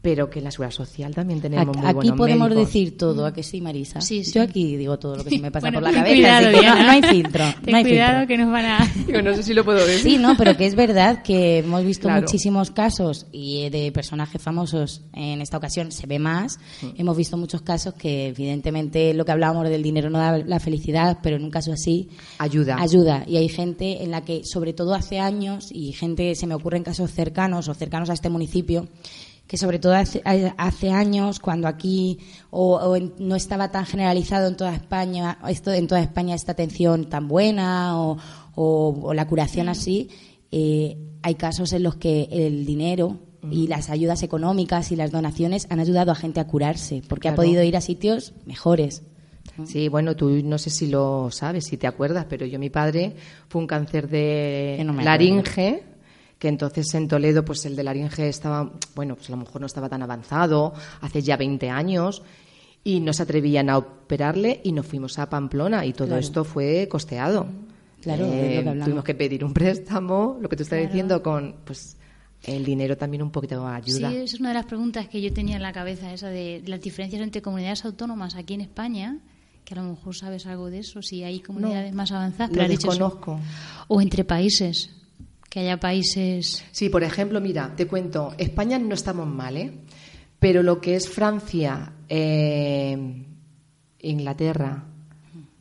pero 0.02 0.28
que 0.28 0.40
en 0.40 0.46
la 0.46 0.50
seguridad 0.50 0.74
social 0.74 1.14
también 1.14 1.40
tenemos 1.40 1.76
aquí, 1.76 1.94
muy 1.94 2.08
Aquí 2.08 2.12
podemos 2.12 2.54
decir 2.54 2.96
todo, 2.96 3.24
¿a 3.24 3.32
que 3.32 3.44
sí, 3.44 3.60
Marisa? 3.60 4.00
Sí, 4.00 4.24
Yo 4.24 4.42
aquí 4.42 4.76
digo 4.76 4.98
todo 4.98 5.16
lo 5.16 5.24
que 5.24 5.30
se 5.30 5.38
me 5.38 5.52
pasa 5.52 5.70
por 5.72 5.82
la 5.82 5.92
cabeza, 5.92 6.40
no, 6.50 6.90
hay 6.90 7.02
filtro. 7.02 7.44
Ten 7.64 7.74
hay 7.76 7.84
cuidado 7.84 8.26
que 8.26 8.36
nos 8.36 8.50
van 8.50 8.64
a... 8.64 8.78
no 9.22 9.34
sé 9.34 9.44
si 9.44 9.54
lo 9.54 9.64
puedo 9.64 9.86
decir. 9.86 10.12
Sí, 10.12 10.18
no, 10.18 10.36
pero 10.36 10.56
que 10.56 10.66
es 10.66 10.74
verdad 10.74 11.22
que 11.22 11.58
hemos 11.58 11.84
visto 11.84 12.10
muchísimos 12.10 12.72
casos 12.72 13.26
y 13.30 13.70
de 13.70 13.92
personajes 13.92 14.42
famosos 14.42 15.02
en 15.12 15.40
esta 15.40 15.56
ocasión 15.56 15.92
se 15.92 16.08
ve 16.08 16.18
más. 16.18 16.58
Mm. 16.82 16.88
Hemos 16.96 17.16
visto 17.16 17.36
muchos 17.36 17.62
casos 17.62 17.94
que 17.94 18.28
evidentemente 18.28 19.14
lo 19.14 19.24
que 19.24 19.30
hablábamos 19.30 19.68
del 19.68 19.84
dinero 19.84 20.10
no 20.10 20.18
da 20.18 20.38
la 20.38 20.58
felicidad, 20.58 21.18
pero 21.22 21.36
en 21.36 21.44
un 21.44 21.50
caso 21.50 21.72
así... 21.72 22.08
Ayuda. 22.38 22.76
Ayuda. 22.80 23.24
Y 23.28 23.36
hay 23.36 23.48
gente 23.48 24.02
en 24.02 24.10
la 24.10 24.22
que, 24.24 24.42
sobre 24.44 24.72
todo 24.72 24.94
hace 24.94 25.20
años, 25.20 25.68
y 25.72 25.92
gente, 25.92 26.34
se 26.34 26.48
me 26.48 26.54
ocurre 26.54 26.78
en 26.78 26.82
casos 26.82 27.12
cercanos 27.12 27.68
o 27.68 27.74
cercanos 27.74 28.10
a 28.10 28.14
este 28.14 28.30
municipio, 28.30 28.88
que 29.52 29.58
sobre 29.58 29.78
todo 29.78 29.92
hace, 29.92 30.22
años, 30.90 31.38
cuando 31.38 31.68
aquí 31.68 32.18
o, 32.48 32.96
no 33.18 33.36
estaba 33.36 33.70
tan 33.70 33.84
generalizado 33.84 34.48
en 34.48 34.56
toda 34.56 34.74
España, 34.74 35.36
esto 35.46 35.70
en 35.74 35.86
toda 35.86 36.00
España 36.00 36.34
esta 36.34 36.52
atención 36.52 37.10
tan 37.10 37.28
buena 37.28 37.98
o, 37.98 39.12
la 39.12 39.28
curación 39.28 39.68
así, 39.68 40.08
eh, 40.50 40.96
hay 41.20 41.34
casos 41.34 41.74
en 41.74 41.82
los 41.82 41.96
que 41.96 42.30
el 42.32 42.64
dinero 42.64 43.18
y 43.50 43.66
las 43.66 43.90
ayudas 43.90 44.22
económicas 44.22 44.90
y 44.90 44.96
las 44.96 45.10
donaciones 45.10 45.66
han 45.68 45.80
ayudado 45.80 46.12
a 46.12 46.14
gente 46.14 46.40
a 46.40 46.46
curarse, 46.46 47.02
porque 47.06 47.28
ha 47.28 47.34
podido 47.34 47.62
ir 47.62 47.76
a 47.76 47.82
sitios 47.82 48.32
mejores. 48.46 49.02
Sí, 49.66 49.88
bueno, 49.88 50.16
tú 50.16 50.30
no 50.42 50.56
sé 50.56 50.70
si 50.70 50.86
lo 50.86 51.30
sabes, 51.30 51.66
si 51.66 51.76
te 51.76 51.86
acuerdas, 51.86 52.24
pero 52.26 52.46
yo 52.46 52.58
mi 52.58 52.70
padre 52.70 53.16
fue 53.48 53.60
un 53.60 53.66
cáncer 53.66 54.08
de 54.08 54.82
laringe 55.04 55.91
que 56.42 56.48
entonces 56.48 56.92
en 56.94 57.06
Toledo 57.06 57.44
pues 57.44 57.64
el 57.66 57.76
de 57.76 57.84
laringe 57.84 58.28
estaba, 58.28 58.68
bueno, 58.96 59.14
pues 59.14 59.28
a 59.28 59.30
lo 59.30 59.36
mejor 59.36 59.60
no 59.60 59.68
estaba 59.68 59.88
tan 59.88 60.02
avanzado, 60.02 60.74
hace 61.00 61.22
ya 61.22 61.36
20 61.36 61.70
años, 61.70 62.20
y 62.82 62.98
no 62.98 63.12
se 63.12 63.22
atrevían 63.22 63.70
a 63.70 63.78
operarle 63.78 64.60
y 64.64 64.72
nos 64.72 64.84
fuimos 64.84 65.20
a 65.20 65.30
Pamplona 65.30 65.86
y 65.86 65.92
todo 65.92 66.16
esto 66.16 66.42
fue 66.42 66.88
costeado. 66.90 67.46
Claro, 68.00 68.26
eh, 68.26 68.64
tuvimos 68.82 69.04
que 69.04 69.14
pedir 69.14 69.44
un 69.44 69.54
préstamo, 69.54 70.36
lo 70.42 70.48
que 70.48 70.56
tú 70.56 70.64
estás 70.64 70.80
diciendo, 70.80 71.22
con 71.22 71.54
pues 71.64 71.96
el 72.42 72.64
dinero 72.64 72.96
también 72.96 73.22
un 73.22 73.30
poquito 73.30 73.64
ayuda. 73.64 74.10
Sí, 74.10 74.16
es 74.16 74.40
una 74.40 74.48
de 74.48 74.54
las 74.56 74.66
preguntas 74.66 75.06
que 75.06 75.22
yo 75.22 75.32
tenía 75.32 75.54
en 75.54 75.62
la 75.62 75.72
cabeza, 75.72 76.12
esa 76.12 76.28
de 76.28 76.60
las 76.66 76.80
diferencias 76.80 77.22
entre 77.22 77.40
comunidades 77.40 77.84
autónomas 77.84 78.34
aquí 78.34 78.54
en 78.54 78.62
España, 78.62 79.20
que 79.64 79.74
a 79.74 79.76
lo 79.76 79.84
mejor 79.84 80.16
sabes 80.16 80.44
algo 80.46 80.70
de 80.70 80.80
eso, 80.80 81.02
si 81.02 81.22
hay 81.22 81.38
comunidades 81.38 81.94
más 81.94 82.10
avanzadas. 82.10 82.50
Pero 82.50 82.64
lo 82.64 82.68
desconozco. 82.68 83.38
O 83.86 84.00
entre 84.00 84.24
países 84.24 84.90
que 85.52 85.60
haya 85.60 85.78
países. 85.78 86.64
Sí, 86.72 86.88
por 86.88 87.02
ejemplo, 87.04 87.38
mira, 87.38 87.76
te 87.76 87.86
cuento, 87.86 88.32
España 88.38 88.78
no 88.78 88.94
estamos 88.94 89.28
mal, 89.28 89.58
¿eh? 89.58 89.70
Pero 90.38 90.62
lo 90.62 90.80
que 90.80 90.96
es 90.96 91.10
Francia, 91.10 91.92
eh, 92.08 93.26
Inglaterra 94.00 94.86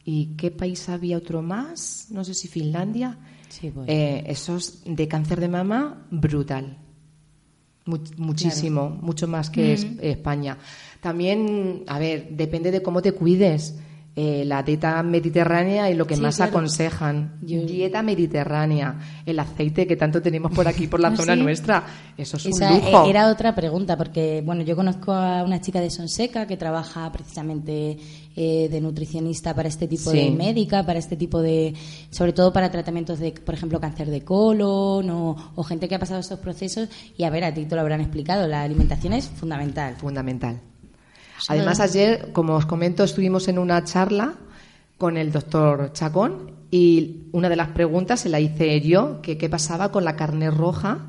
y 0.05 0.27
qué 0.37 0.49
país 0.49 0.87
había 0.87 1.17
otro 1.17 1.41
más, 1.41 2.07
no 2.09 2.23
sé 2.23 2.33
si 2.35 2.47
Finlandia, 2.47 3.17
sí, 3.49 3.69
pues. 3.69 3.89
eh, 3.89 4.23
esos 4.27 4.81
de 4.85 5.09
cáncer 5.09 5.41
de 5.41 5.49
mama 5.49 6.07
brutal, 6.09 6.77
muchísimo, 8.15 8.89
mucho 8.89 9.27
más 9.27 9.49
que 9.49 9.73
España. 9.73 10.57
También, 11.01 11.83
a 11.87 11.99
ver, 11.99 12.29
depende 12.31 12.71
de 12.71 12.81
cómo 12.81 13.01
te 13.01 13.11
cuides. 13.11 13.75
Eh, 14.13 14.43
la 14.45 14.61
dieta 14.61 15.01
mediterránea 15.03 15.87
es 15.89 15.97
lo 15.97 16.05
que 16.05 16.15
Sí, 16.17 16.21
más 16.21 16.35
claro. 16.35 16.49
aconsejan. 16.51 17.37
Yo- 17.41 17.61
Dieta 17.65 18.01
mediterránea. 18.03 18.99
El 19.25 19.39
aceite 19.39 19.87
que 19.87 19.95
tanto 19.95 20.21
tenemos 20.21 20.51
por 20.51 20.67
aquí, 20.67 20.87
por 20.87 20.99
la 20.99 21.07
¿Ah, 21.13 21.15
zona 21.15 21.35
sí? 21.35 21.41
nuestra. 21.41 21.85
Eso 22.17 22.35
es 22.35 22.47
Esa 22.47 22.71
un 22.73 22.77
lujo. 22.81 23.05
eh, 23.05 23.09
era 23.09 23.29
otra 23.29 23.55
pregunta, 23.55 23.95
porque 23.95 24.41
bueno, 24.45 24.63
yo 24.63 24.75
conozco 24.75 25.13
a 25.13 25.43
una 25.43 25.61
chica 25.61 25.79
de 25.79 25.89
Sonseca 25.89 26.45
que 26.45 26.57
trabaja 26.57 27.09
precisamente 27.11 27.97
eh, 28.35 28.67
de 28.69 28.81
nutricionista 28.81 29.53
para 29.55 29.69
este 29.69 29.87
tipo 29.87 30.11
Sí. 30.11 30.17
de 30.17 30.31
médica, 30.31 30.85
para 30.85 30.99
este 30.99 31.15
tipo 31.15 31.41
de, 31.41 31.73
sobre 32.09 32.33
todo 32.33 32.51
para 32.51 32.69
tratamientos 32.69 33.17
de, 33.19 33.31
por 33.31 33.55
ejemplo, 33.55 33.79
cáncer 33.79 34.09
de 34.09 34.25
colon 34.25 35.09
o, 35.09 35.35
o 35.55 35.63
gente 35.63 35.87
que 35.87 35.95
ha 35.95 35.99
pasado 35.99 36.19
estos 36.19 36.39
procesos. 36.39 36.89
Y 37.17 37.23
a 37.23 37.29
ver, 37.29 37.45
a 37.45 37.53
ti 37.53 37.65
te 37.65 37.75
lo 37.75 37.81
habrán 37.81 38.01
explicado, 38.01 38.45
la 38.47 38.63
alimentación 38.63 39.13
es 39.13 39.29
fundamental. 39.29 39.95
fundamental. 39.95 40.59
Además, 41.49 41.79
ayer, 41.79 42.31
como 42.33 42.55
os 42.55 42.65
comento, 42.65 43.03
estuvimos 43.03 43.47
en 43.47 43.57
una 43.59 43.83
charla 43.83 44.33
con 44.97 45.17
el 45.17 45.31
doctor 45.31 45.91
Chacón 45.93 46.51
y 46.69 47.23
una 47.31 47.49
de 47.49 47.55
las 47.55 47.69
preguntas 47.69 48.19
se 48.21 48.29
la 48.29 48.39
hice 48.39 48.79
yo, 48.81 49.21
que 49.21 49.37
qué 49.37 49.49
pasaba 49.49 49.91
con 49.91 50.03
la 50.05 50.15
carne 50.15 50.51
roja 50.51 50.99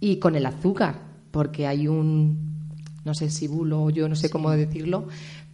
y 0.00 0.16
con 0.16 0.36
el 0.36 0.46
azúcar, 0.46 0.96
porque 1.30 1.66
hay 1.66 1.88
un, 1.88 2.54
no 3.04 3.14
sé 3.14 3.30
si 3.30 3.48
bulo 3.48 3.82
o 3.84 3.90
yo 3.90 4.08
no 4.08 4.14
sé 4.16 4.28
cómo 4.30 4.50
decirlo, 4.50 5.08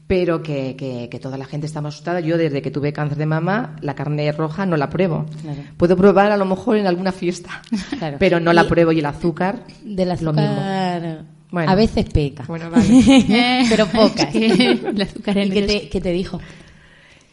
pero 0.07 0.43
que, 0.43 0.75
que- 0.77 1.09
que 1.11 1.19
toda 1.19 1.37
la 1.37 1.45
gente 1.45 1.67
está 1.67 1.81
más 1.83 1.95
asustada. 1.95 2.21
Yo 2.21 2.39
desde 2.39 2.63
que 2.63 2.71
tuve 2.71 2.95
cáncer 2.95 3.19
de 3.19 3.27
mama, 3.27 3.77
la 3.83 3.95
carne 3.95 4.33
roja 4.33 4.65
no 4.65 4.77
la 4.79 4.89
pruebo. 4.89 5.27
Claro. 5.43 5.61
Puedo 5.77 5.97
probar 5.99 6.33
a 6.33 6.37
lo 6.39 6.47
mejor 6.47 6.79
en 6.79 6.87
alguna 6.87 7.13
fiesta, 7.13 7.61
Claro. 7.99 8.17
pero 8.19 8.41
no 8.41 8.53
la 8.55 8.65
Y- 8.65 8.69
pruebo 8.69 8.91
y 8.93 8.99
el 9.01 9.07
azúcar, 9.07 9.65
Del 9.85 10.09
lo 10.23 10.33
mismo. 10.33 11.29
Bueno. 11.51 11.71
a 11.73 11.75
veces 11.75 12.05
peca, 12.07 12.45
Bueno, 12.47 12.71
vale. 12.71 13.65
pero 13.71 13.87
pocas. 13.87 14.35
el 14.35 15.01
azúcar 15.01 15.39
en 15.39 15.49
¿Y 15.49 15.51
qué 15.51 15.63
te, 15.63 15.89
qué 15.89 16.01
te 16.01 16.13
dijo? 16.13 16.39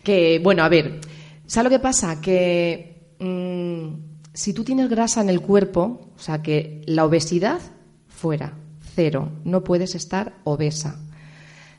Que, 0.04 0.40
bueno, 0.42 0.64
a 0.64 0.70
ver, 0.70 1.02
¿sabes 1.46 1.72
lo 1.72 1.78
que 1.78 1.82
pasa? 1.82 2.22
Que 2.22 3.16
mm, 3.20 3.88
si 4.34 4.54
tú 4.54 4.64
tienes 4.64 4.90
grasa 4.90 5.22
en 5.22 5.30
el 5.30 5.42
cuerpo, 5.42 6.12
o 6.16 6.20
sea, 6.20 6.42
que 6.42 6.82
la 6.86 7.04
obesidad 7.06 7.60
fuera, 8.08 8.54
cero, 8.96 9.30
no 9.44 9.64
puedes 9.64 9.96
estar 9.96 10.36
obesa. 10.44 11.00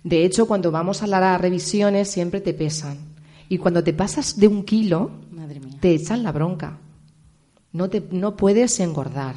De 0.04 0.24
hecho, 0.24 0.46
cuando 0.46 0.70
vamos 0.70 1.02
a 1.02 1.06
las 1.06 1.40
revisiones 1.40 2.08
siempre 2.10 2.40
te 2.40 2.52
pesan. 2.54 2.98
Y 3.48 3.58
cuando 3.58 3.82
te 3.82 3.92
pasas 3.92 4.38
de 4.38 4.48
un 4.48 4.64
kilo, 4.64 5.10
Madre 5.30 5.60
mía. 5.60 5.78
te 5.80 5.94
echan 5.94 6.22
la 6.22 6.32
bronca. 6.32 6.78
No, 7.72 7.88
te, 7.88 8.02
no 8.10 8.36
puedes 8.36 8.78
engordar. 8.80 9.36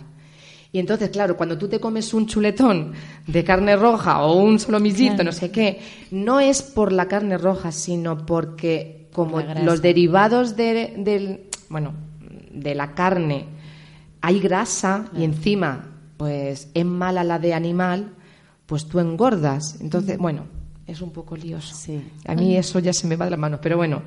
Y 0.71 0.79
entonces, 0.79 1.09
claro, 1.09 1.35
cuando 1.35 1.57
tú 1.57 1.67
te 1.67 1.79
comes 1.79 2.13
un 2.13 2.27
chuletón 2.27 2.93
de 3.25 3.43
carne 3.43 3.75
roja 3.75 4.21
o 4.21 4.39
un 4.41 4.59
solomillito, 4.59 5.23
no 5.23 5.31
sé 5.31 5.49
qué, 5.49 5.79
no 6.11 6.39
es 6.39 6.61
por 6.61 6.91
la 6.91 7.07
carne 7.07 7.37
roja, 7.37 7.71
sino 7.71 8.25
porque 8.25 9.07
como 9.11 9.41
los 9.41 9.81
derivados 9.81 10.55
de, 10.55 10.93
del, 10.97 11.49
bueno, 11.69 11.93
de 12.51 12.75
la 12.75 12.93
carne 12.93 13.47
hay 14.21 14.39
grasa 14.39 15.09
y 15.17 15.23
encima 15.23 15.89
pues 16.17 16.69
es 16.73 16.85
mala 16.85 17.23
la 17.23 17.39
de 17.39 17.53
animal, 17.53 18.11
pues 18.65 18.85
tú 18.87 18.99
engordas. 18.99 19.79
Entonces, 19.79 20.17
bueno, 20.17 20.43
es 20.85 21.01
un 21.01 21.11
poco 21.11 21.37
lioso. 21.37 21.73
Sí. 21.73 22.01
A 22.27 22.35
mí 22.35 22.57
eso 22.57 22.79
ya 22.79 22.91
se 22.91 23.07
me 23.07 23.15
va 23.15 23.25
de 23.25 23.31
las 23.31 23.39
manos, 23.39 23.61
pero 23.63 23.77
bueno. 23.77 24.01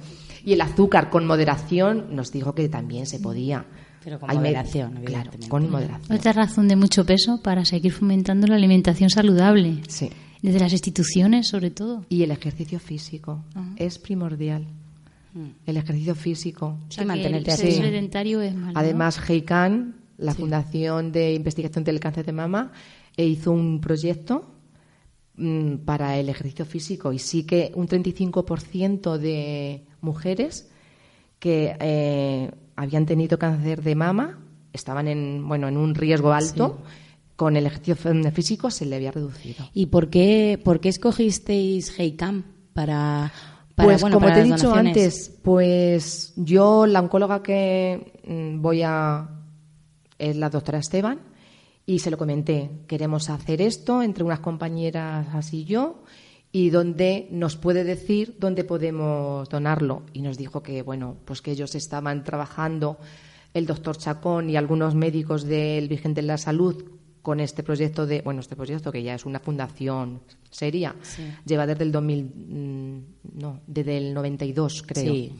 Y 0.45 0.53
el 0.53 0.61
azúcar 0.61 1.09
con 1.09 1.27
moderación 1.27 2.15
nos 2.15 2.31
dijo 2.31 2.55
que 2.55 2.69
también 2.69 3.07
se 3.07 3.19
podía. 3.19 3.65
Pero 4.05 4.19
con 4.19 4.31
Hay 4.31 4.37
moderación, 4.37 4.91
Claro, 4.93 5.05
evidentemente. 5.07 5.49
con 5.49 5.71
moderación. 5.71 6.17
Otra 6.19 6.33
razón 6.33 6.69
de 6.69 6.77
mucho 6.77 7.05
peso 7.05 7.41
para 7.43 7.65
seguir 7.65 7.93
fomentando 7.93 8.47
la 8.47 8.57
alimentación 8.57 9.11
saludable. 9.11 9.79
Sí. 9.89 10.11
Desde 10.43 10.59
las 10.59 10.73
instituciones, 10.73 11.47
sobre 11.49 11.71
todo. 11.71 12.05
Y 12.09 12.23
el 12.25 12.33
ejercicio 12.33 12.81
físico 12.81 13.45
es 13.77 13.99
primordial. 13.99 14.67
El 15.67 15.77
ejercicio 15.77 16.15
físico. 16.15 16.67
O 16.67 16.91
sea, 16.91 16.91
Sí, 16.91 16.99
que 17.01 17.05
mantenerte 17.07 17.51
el 17.53 17.55
así. 17.55 17.73
sedentario 17.73 18.43
es 18.43 18.55
malo. 18.55 18.73
Además, 18.79 19.19
GEICAN, 19.19 19.95
la 20.19 20.35
Fundación 20.35 21.11
de 21.13 21.33
Investigación 21.35 21.85
del 21.85 22.01
Cáncer 22.01 22.27
de 22.27 22.33
Mama, 22.33 22.73
eh, 23.17 23.25
hizo 23.27 23.51
un 23.53 23.81
proyecto 23.81 24.53
mm, 25.37 25.77
para 25.87 26.19
el 26.19 26.29
ejercicio 26.29 26.65
físico 26.67 27.13
y 27.13 27.19
sí 27.19 27.45
que 27.45 27.73
un 27.75 27.87
35% 27.89 29.17
de 29.17 29.85
mujeres 30.03 30.69
que 31.39 31.77
eh, 31.81 32.51
habían 32.83 33.07
tenido 33.07 33.39
cáncer 33.39 33.83
de 33.83 33.95
mama 33.95 34.39
estaban 34.73 35.09
en, 35.09 35.47
bueno, 35.47 35.69
en 35.69 35.77
un 35.77 35.95
riesgo 35.95 36.33
alto, 36.33 36.79
con 37.37 37.57
el 37.57 37.67
ejercicio 37.67 37.97
físico 38.33 38.71
se 38.71 38.87
le 38.87 38.97
había 38.97 39.13
reducido. 39.13 39.69
¿Y 39.75 39.87
por 39.87 40.09
qué, 40.09 40.61
por 40.63 40.81
qué 40.81 40.89
escogisteis 40.89 41.99
Heicam 41.99 42.45
para, 42.73 43.33
para, 43.75 43.87
pues 43.87 44.01
bueno, 44.01 44.17
como 44.17 44.27
para 44.27 44.37
te 44.37 44.41
he 44.41 44.45
dicho 44.45 44.69
donaciones? 44.69 44.97
antes, 44.97 45.39
pues 45.43 46.33
yo, 46.37 46.87
la 46.87 47.01
oncóloga 47.01 47.43
que 47.43 48.21
mm, 48.27 48.63
voy 48.63 48.83
a... 48.83 49.29
es 50.19 50.37
la 50.37 50.51
doctora 50.51 50.79
Esteban 50.79 51.21
y 51.85 51.99
se 51.99 52.11
lo 52.11 52.17
comenté, 52.17 52.71
queremos 52.87 53.29
hacer 53.29 53.61
esto 53.61 54.03
entre 54.03 54.25
unas 54.25 54.41
compañeras 54.41 55.27
así 55.35 55.61
y 55.63 55.65
yo 55.65 56.05
y 56.53 56.69
donde 56.69 57.29
nos 57.31 57.57
puede 57.57 57.83
decir 57.83 58.37
dónde 58.39 58.63
podemos 58.63 59.49
donarlo. 59.49 60.03
Y 60.13 60.21
nos 60.21 60.37
dijo 60.37 60.63
que, 60.63 60.83
bueno, 60.83 61.17
pues 61.25 61.41
que 61.41 61.53
ellos 61.53 61.75
estaban 61.75 62.23
trabajando, 62.25 62.99
el 63.55 63.67
doctor 63.67 63.97
Chacón 63.97 64.51
y 64.51 64.57
algunos 64.57 64.95
médicos 64.95 65.45
del 65.45 65.89
Virgen 65.89 66.15
de 66.15 66.23
la 66.23 66.37
Salud 66.37 66.85
con 67.23 67.41
este 67.41 67.63
proyecto 67.63 68.07
de, 68.07 68.21
bueno, 68.21 68.41
este 68.41 68.57
proyecto 68.57 68.91
que 68.91 69.03
ya 69.03 69.15
es 69.15 69.25
una 69.25 69.39
fundación 69.39 70.21
seria, 70.51 70.95
lleva 71.47 71.67
desde 71.67 71.85
el 71.85 71.93
2000, 71.93 72.25
mm, 72.25 72.99
no, 73.41 73.61
desde 73.67 73.97
el 73.97 74.13
92 74.13 74.83
creo. 74.83 75.13
Sí, 75.13 75.33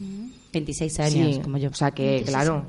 26 0.53 0.99
años, 0.99 1.35
Sí, 1.35 1.41
como 1.41 1.57
yo. 1.57 1.69
O 1.69 1.73
sea 1.73 1.91
que, 1.91 2.23
claro. 2.25 2.65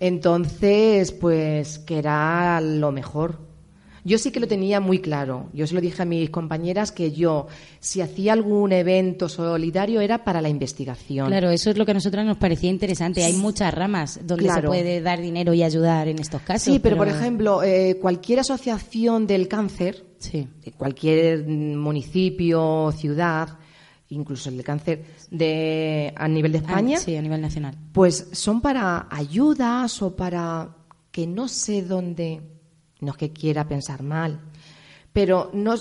Entonces, 0.00 1.12
pues 1.12 1.78
que 1.80 1.98
era 1.98 2.60
lo 2.60 2.92
mejor. 2.92 3.47
Yo 4.08 4.18
sí 4.18 4.30
que 4.30 4.40
lo 4.40 4.48
tenía 4.48 4.80
muy 4.80 4.98
claro. 5.00 5.50
Yo 5.52 5.66
se 5.66 5.74
lo 5.74 5.80
dije 5.80 6.02
a 6.02 6.04
mis 6.04 6.30
compañeras 6.30 6.90
que 6.92 7.12
yo, 7.12 7.46
si 7.78 8.00
hacía 8.00 8.32
algún 8.32 8.72
evento 8.72 9.28
solidario, 9.28 10.00
era 10.00 10.24
para 10.24 10.40
la 10.40 10.48
investigación. 10.48 11.26
Claro, 11.28 11.50
eso 11.50 11.70
es 11.70 11.76
lo 11.76 11.84
que 11.84 11.90
a 11.92 11.94
nosotras 11.94 12.24
nos 12.24 12.38
parecía 12.38 12.70
interesante. 12.70 13.22
Hay 13.24 13.34
muchas 13.34 13.72
ramas 13.74 14.18
donde 14.24 14.50
se 14.50 14.62
puede 14.62 15.00
dar 15.00 15.20
dinero 15.20 15.52
y 15.54 15.62
ayudar 15.62 16.08
en 16.08 16.18
estos 16.18 16.40
casos. 16.42 16.62
Sí, 16.72 16.78
pero, 16.80 16.96
por 16.96 17.08
ejemplo, 17.08 17.62
eh, 17.62 17.98
cualquier 18.00 18.40
asociación 18.40 19.26
del 19.26 19.46
cáncer, 19.46 20.04
Sí. 20.18 20.48
de 20.64 20.72
cualquier 20.72 21.46
municipio, 21.46 22.92
ciudad, 22.96 23.50
incluso 24.08 24.48
el 24.48 24.56
de 24.56 24.64
cáncer 24.64 25.04
de, 25.30 26.12
a 26.16 26.26
nivel 26.28 26.52
de 26.52 26.58
Ah, 26.58 26.62
España, 26.62 26.98
sí, 26.98 27.14
a 27.16 27.22
nivel 27.22 27.40
nacional. 27.40 27.76
pues 27.92 28.28
son 28.32 28.60
para 28.60 29.06
ayudas 29.10 30.00
o 30.02 30.16
para 30.16 30.70
que 31.10 31.26
no 31.26 31.48
sé 31.48 31.82
dónde, 31.82 32.40
no 33.00 33.12
es 33.12 33.16
que 33.16 33.32
quiera 33.32 33.66
pensar 33.68 34.02
mal, 34.02 34.40
pero 35.12 35.50
no, 35.54 35.74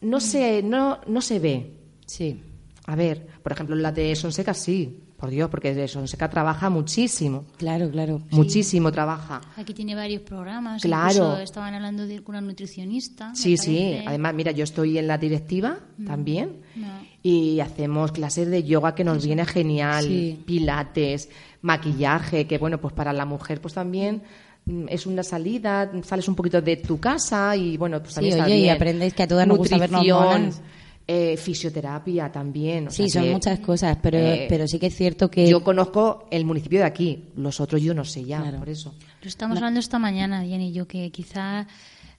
no, 0.00 0.20
se, 0.20 0.62
no, 0.62 1.00
no 1.06 1.20
se 1.20 1.38
ve. 1.38 1.74
Sí. 2.06 2.40
A 2.86 2.96
ver, 2.96 3.26
por 3.42 3.52
ejemplo, 3.52 3.76
la 3.76 3.92
de 3.92 4.16
Sonseca 4.16 4.52
sí, 4.54 4.98
por 5.16 5.28
Dios, 5.30 5.50
porque 5.50 5.74
de 5.74 5.86
Sonseca 5.86 6.30
trabaja 6.30 6.70
muchísimo, 6.70 7.44
Claro, 7.58 7.90
claro. 7.90 8.22
muchísimo 8.30 8.90
trabaja. 8.90 9.42
Aquí 9.56 9.74
tiene 9.74 9.94
varios 9.94 10.22
programas. 10.22 10.80
Claro. 10.82 11.36
estaban 11.38 11.74
hablando 11.74 12.06
de 12.06 12.22
una 12.26 12.40
nutricionista. 12.40 13.32
Sí, 13.34 13.56
sí. 13.58 13.98
Además, 14.06 14.32
mira, 14.34 14.50
yo 14.52 14.64
estoy 14.64 14.96
en 14.96 15.06
la 15.06 15.18
directiva 15.18 15.78
también 16.06 16.62
No. 16.74 16.88
y 17.22 17.60
hacemos 17.60 18.12
clases 18.12 18.48
de 18.48 18.62
yoga 18.64 18.94
que 18.94 19.04
nos 19.04 19.24
viene 19.24 19.44
genial, 19.44 20.04
Sí. 20.04 20.42
pilates, 20.46 21.28
maquillaje, 21.60 22.46
que 22.46 22.56
bueno, 22.58 22.80
pues 22.80 22.94
para 22.94 23.12
la 23.12 23.26
mujer 23.26 23.60
pues 23.60 23.74
también 23.74 24.16
mm, 24.16 24.49
es 24.88 25.06
una 25.06 25.22
salida, 25.22 25.90
sales 26.04 26.28
un 26.28 26.34
poquito 26.34 26.60
de 26.62 26.76
tu 26.76 26.98
casa 27.00 27.54
y 27.56 27.76
bueno, 27.76 27.98
pues 28.00 28.10
Sí, 28.10 28.14
también 28.16 28.34
está 28.38 28.46
oye, 28.46 28.58
y 28.58 28.68
aprendes 28.68 29.14
que 29.14 29.22
a 29.22 29.28
todas 29.28 29.46
nos 29.46 29.58
gusta 29.58 29.78
vernos 29.78 30.06
monas. 30.06 30.60
eh, 31.06 31.36
fisioterapia 31.36 32.30
también. 32.30 32.88
o 32.88 32.90
Sí, 32.90 33.08
sea 33.08 33.20
son 33.22 33.28
que, 33.28 33.32
muchas 33.34 33.60
cosas, 33.60 33.98
pero, 34.00 34.18
eh, 34.18 34.46
pero 34.48 34.66
sí 34.68 34.78
que 34.78 34.86
es 34.86 34.94
cierto 34.96 35.30
que... 35.30 35.48
Yo 35.48 35.62
conozco 35.64 36.26
el 36.30 36.44
municipio 36.44 36.78
de 36.80 36.84
aquí, 36.86 37.30
los 37.36 37.60
otros 37.60 37.82
yo 37.82 37.94
no 37.94 38.04
sé 38.04 38.24
ya, 38.24 38.40
Claro. 38.42 38.58
por 38.58 38.68
eso. 38.68 38.94
Lo 39.22 39.28
estamos 39.28 39.56
hablando 39.56 39.80
esta 39.80 39.98
mañana, 39.98 40.40
Diana 40.42 40.64
y 40.64 40.72
yo, 40.72 40.86
que 40.86 41.10
quizá 41.10 41.66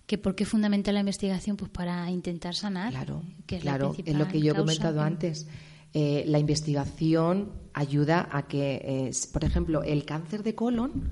que 0.05 0.17
por 0.17 0.35
qué 0.35 0.43
es 0.43 0.49
fundamental 0.49 0.93
la 0.95 0.99
investigación 0.99 1.55
pues 1.55 1.71
para 1.71 2.09
intentar 2.11 2.53
sanar 2.53 2.91
Claro, 2.91 3.23
que 3.45 3.55
es 3.57 3.63
la 3.63 3.77
claro, 3.77 3.95
es 4.05 4.13
lo 4.15 4.27
que 4.27 4.41
yo 4.41 4.51
he 4.51 4.55
comentado 4.55 4.95
que- 4.99 5.05
antes. 5.07 5.47
Eh, 5.93 6.23
la 6.27 6.39
investigación 6.39 7.51
ayuda 7.73 8.27
a 8.31 8.47
que, 8.47 8.81
eh, 8.83 9.11
por 9.33 9.43
ejemplo, 9.43 9.83
el 9.83 10.05
cáncer 10.05 10.41
de 10.43 10.55
colon 10.55 11.11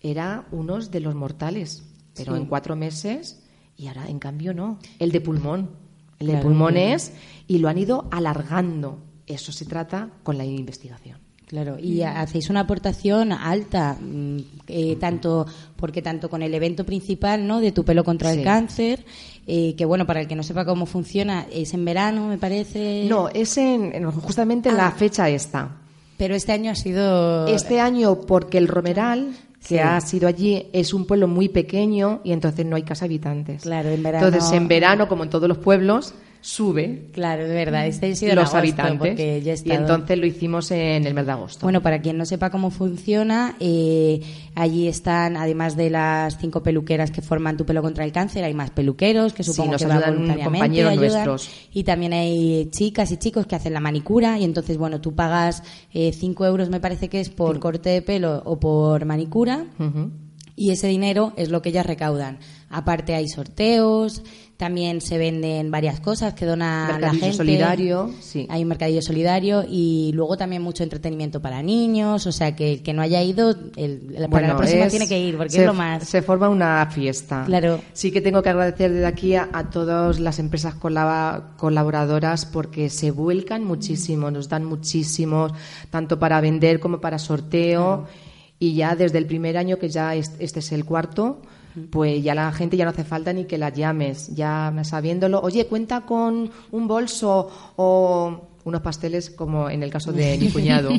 era 0.00 0.46
uno 0.52 0.78
de 0.78 1.00
los 1.00 1.14
mortales, 1.14 1.82
pero 2.14 2.34
Sí. 2.34 2.40
en 2.40 2.46
cuatro 2.46 2.76
meses 2.76 3.42
y 3.76 3.86
ahora, 3.88 4.08
en 4.08 4.18
cambio, 4.18 4.54
no. 4.54 4.78
El 4.98 5.12
de 5.12 5.20
pulmón. 5.20 5.70
El 6.18 6.26
de 6.28 6.32
Claro, 6.34 6.48
pulmón 6.48 6.76
es 6.76 7.12
y 7.46 7.58
lo 7.58 7.68
han 7.68 7.78
ido 7.78 8.08
alargando. 8.10 8.98
Eso 9.26 9.52
se 9.52 9.64
trata 9.64 10.10
con 10.22 10.36
la 10.38 10.44
investigación. 10.44 11.18
Claro, 11.46 11.78
y 11.78 12.02
hacéis 12.02 12.50
una 12.50 12.60
aportación 12.60 13.32
alta, 13.32 13.96
mm, 13.98 14.36
eh, 14.66 14.96
tanto 14.96 15.46
porque 15.76 16.02
tanto 16.02 16.28
con 16.28 16.42
el 16.42 16.52
evento 16.52 16.84
principal, 16.84 17.46
¿no? 17.46 17.60
De 17.60 17.72
tu 17.72 17.84
pelo 17.86 18.04
contra 18.04 18.32
el 18.34 18.42
cáncer, 18.44 19.06
eh, 19.46 19.74
que 19.74 19.86
bueno, 19.86 20.06
para 20.06 20.20
el 20.20 20.28
que 20.28 20.36
no 20.36 20.42
sepa 20.42 20.66
cómo 20.66 20.84
funciona, 20.84 21.46
es 21.50 21.72
en 21.72 21.86
verano, 21.86 22.28
me 22.28 22.36
parece. 22.36 23.06
No, 23.08 23.30
es 23.30 23.56
en, 23.56 23.94
en- 23.94 24.10
justamente 24.10 24.68
en 24.68 24.74
Ah. 24.74 24.78
la 24.78 24.90
fecha 24.90 25.30
esta. 25.30 25.74
Pero 26.18 26.34
este 26.34 26.52
año 26.52 26.70
ha 26.70 26.74
sido. 26.74 27.46
Este 27.46 27.80
año, 27.80 28.20
porque 28.26 28.58
el 28.58 28.68
Romeral, 28.68 29.30
que 29.60 29.74
Sí. 29.74 29.78
ha 29.78 30.00
sido 30.00 30.28
allí, 30.28 30.66
es 30.72 30.94
un 30.94 31.04
pueblo 31.04 31.26
muy 31.28 31.48
pequeño 31.48 32.20
y 32.24 32.32
entonces 32.32 32.64
no 32.64 32.76
hay 32.76 32.82
casa 32.82 33.04
habitantes. 33.06 33.62
Claro, 33.62 33.88
en 33.90 34.02
verano- 34.02 34.26
Entonces, 34.28 34.52
en 34.52 34.68
verano, 34.68 35.08
como 35.08 35.24
en 35.24 35.30
todos 35.30 35.48
los 35.48 35.58
pueblos, 35.58 36.14
sube 36.40 37.08
Claro, 37.12 37.44
de 37.48 37.54
verdad, 37.54 37.86
este 37.86 38.10
ha 38.12 38.14
sido 38.14 38.34
los 38.34 38.54
agosto, 38.54 38.58
habitantes. 38.58 39.44
ya 39.44 39.54
y 39.64 39.72
entonces 39.76 40.18
lo 40.18 40.26
hicimos 40.26 40.70
en 40.70 41.06
el 41.06 41.14
mes 41.14 41.26
de 41.26 41.32
agosto. 41.32 41.60
Bueno, 41.66 41.82
para 41.82 42.00
quien 42.00 42.16
no 42.16 42.24
sepa 42.24 42.50
cómo 42.50 42.70
funciona, 42.70 43.56
eh, 43.60 44.20
allí 44.54 44.88
están, 44.88 45.36
además 45.36 45.76
de 45.76 45.90
las 45.90 46.38
cinco 46.38 46.62
peluqueras 46.62 47.10
que 47.10 47.22
forman 47.22 47.56
Tu 47.56 47.64
pelo 47.66 47.82
contra 47.82 48.04
el 48.04 48.12
cáncer, 48.12 48.44
hay 48.44 48.54
más 48.54 48.70
peluqueros 48.70 49.32
que 49.32 49.42
Sí, 49.42 49.52
supongo 49.52 49.72
nos 49.72 49.82
que 49.82 49.88
van 49.88 49.96
ayudan 49.98 50.14
voluntariamente, 50.14 50.58
compañeros 50.58 50.92
ayudan. 50.92 51.10
nuestros. 51.26 51.50
Y 51.72 51.84
también 51.84 52.12
hay 52.12 52.68
chicas 52.70 53.10
y 53.12 53.16
chicos 53.16 53.46
que 53.46 53.56
hacen 53.56 53.72
la 53.74 53.80
manicura 53.80 54.38
y 54.38 54.44
entonces, 54.44 54.78
bueno, 54.78 55.00
tú 55.00 55.14
pagas 55.14 55.62
eh, 55.92 56.12
cinco 56.12 56.46
euros, 56.46 56.68
me 56.70 56.80
parece 56.80 57.08
que 57.08 57.20
es 57.20 57.30
por 57.30 57.58
corte 57.58 57.90
de 57.90 58.02
pelo 58.02 58.42
o 58.44 58.58
por 58.58 59.04
manicura. 59.04 59.66
Y 60.56 60.72
ese 60.72 60.88
dinero 60.88 61.32
es 61.36 61.50
lo 61.50 61.62
que 61.62 61.68
ellas 61.68 61.86
recaudan. 61.86 62.38
Aparte 62.68 63.14
hay 63.14 63.28
sorteos, 63.28 64.22
también 64.58 65.00
se 65.00 65.16
venden 65.18 65.70
varias 65.70 66.00
cosas 66.00 66.34
que 66.34 66.44
dona 66.44 66.88
la 66.88 66.92
Mercadillo 66.94 67.20
gente. 67.22 67.36
solidario, 67.36 68.10
sí. 68.20 68.44
Hay 68.50 68.62
un 68.62 68.68
mercadillo 68.68 69.00
solidario 69.00 69.64
y 69.66 70.10
luego 70.14 70.36
también 70.36 70.62
mucho 70.62 70.82
entretenimiento 70.82 71.40
para 71.40 71.62
niños. 71.62 72.26
O 72.26 72.32
sea 72.32 72.54
que 72.56 72.72
el 72.72 72.82
que 72.82 72.92
no 72.92 73.00
haya 73.00 73.22
ido, 73.22 73.54
el, 73.76 74.26
para 74.30 74.48
la 74.48 74.56
próxima 74.56 74.84
es- 74.86 74.90
tiene 74.90 75.06
que 75.08 75.18
ir 75.18 75.36
porque 75.36 75.52
se, 75.52 75.60
es 75.60 75.66
lo 75.66 75.74
más. 75.74 76.02
Se 76.08 76.22
forma 76.22 76.48
una 76.48 76.84
fiesta. 76.90 77.44
Claro. 77.46 77.80
Sí 77.92 78.10
que 78.10 78.20
tengo 78.20 78.42
que 78.42 78.48
agradecer 78.50 78.92
desde 78.92 79.06
aquí 79.06 79.36
a, 79.36 79.48
a 79.52 79.70
todas 79.70 80.18
las 80.18 80.40
empresas 80.40 80.74
colaboradoras 81.56 82.44
porque 82.44 82.90
se 82.90 83.10
vuelcan 83.10 83.64
muchísimo, 83.64 84.30
nos 84.30 84.48
dan 84.48 84.64
muchísimos, 84.64 85.52
tanto 85.90 86.18
para 86.18 86.40
vender 86.40 86.80
como 86.80 87.00
para 87.00 87.18
sorteo. 87.18 88.06
Y 88.58 88.74
ya 88.74 88.96
desde 88.96 89.18
el 89.18 89.26
primer 89.26 89.56
año, 89.56 89.78
que 89.78 89.88
ya 89.88 90.16
es- 90.16 90.32
este 90.40 90.58
es 90.58 90.72
el 90.72 90.84
cuarto, 90.84 91.40
pues 91.90 92.22
ya 92.22 92.34
la 92.34 92.52
gente 92.52 92.76
ya 92.76 92.84
no 92.84 92.90
hace 92.90 93.04
falta 93.04 93.32
ni 93.32 93.44
que 93.44 93.58
la 93.58 93.70
llames, 93.70 94.34
ya 94.34 94.72
sabiéndolo, 94.82 95.40
oye, 95.40 95.66
cuenta 95.66 96.02
con 96.02 96.50
un 96.72 96.88
bolso 96.88 97.50
o 97.76 98.47
unos 98.68 98.82
pasteles 98.82 99.30
como 99.30 99.68
en 99.70 99.82
el 99.82 99.90
caso 99.90 100.12
de 100.12 100.38
mi 100.40 100.48
cuñado. 100.50 100.90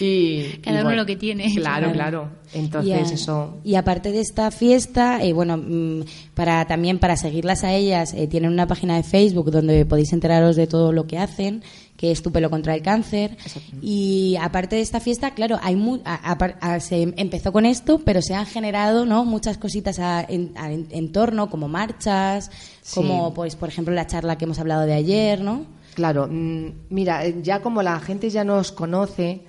Y, 0.00 0.42
Cada 0.62 0.78
y 0.78 0.82
uno 0.82 0.92
lo 0.94 1.06
que 1.06 1.16
tiene. 1.16 1.52
Claro, 1.54 1.92
Claro. 1.92 2.28
Entonces 2.54 2.88
y, 2.90 2.92
a- 2.92 3.00
eso 3.14 3.56
y 3.64 3.74
aparte 3.74 4.12
de 4.12 4.20
esta 4.20 4.50
fiesta, 4.50 5.22
eh, 5.22 5.32
bueno, 5.32 5.56
mm, 5.58 6.04
para 6.34 6.64
también 6.66 6.98
para 6.98 7.16
seguirlas 7.16 7.64
a 7.64 7.72
ellas, 7.74 8.14
eh, 8.14 8.26
tienen 8.28 8.52
una 8.52 8.66
página 8.66 8.96
de 8.96 9.02
Facebook 9.02 9.50
donde 9.50 9.84
podéis 9.84 10.12
enteraros 10.12 10.56
de 10.56 10.66
todo 10.66 10.92
lo 10.92 11.06
que 11.06 11.18
hacen, 11.18 11.62
que 11.96 12.12
es 12.12 12.22
Tu 12.22 12.30
pelo 12.30 12.48
contra 12.50 12.74
el 12.74 12.82
cáncer. 12.82 13.36
Y 13.82 14.36
aparte 14.40 14.76
de 14.76 14.82
esta 14.82 15.00
fiesta, 15.00 15.32
claro, 15.34 15.58
hay 15.62 15.74
mu- 15.76 16.00
a- 16.04 16.34
apar- 16.36 16.56
a- 16.60 16.78
se 16.80 17.02
empezó 17.16 17.52
con 17.52 17.66
esto, 17.66 18.00
pero 18.04 18.22
se 18.22 18.34
han 18.34 18.46
generado, 18.46 19.06
¿no? 19.06 19.24
Muchas 19.24 19.58
cositas 19.58 19.98
a- 19.98 20.22
en, 20.28 20.52
a- 20.56 20.70
en- 20.72 20.86
en 20.90 21.12
torno, 21.12 21.50
como 21.50 21.68
marchas, 21.68 22.50
Sí. 22.82 22.94
como, 22.94 23.34
pues, 23.34 23.56
por 23.56 23.68
ejemplo, 23.68 23.92
la 23.92 24.06
charla 24.06 24.38
que 24.38 24.44
hemos 24.44 24.58
hablado 24.60 24.82
de 24.86 24.94
ayer, 24.94 25.40
¿no? 25.40 25.64
Claro, 25.96 26.28
mm, 26.30 26.66
mira, 26.90 27.24
eh, 27.24 27.36
ya 27.42 27.60
como 27.62 27.82
la 27.82 27.98
gente 28.00 28.30
ya 28.30 28.44
nos 28.44 28.70
conoce, 28.70 29.40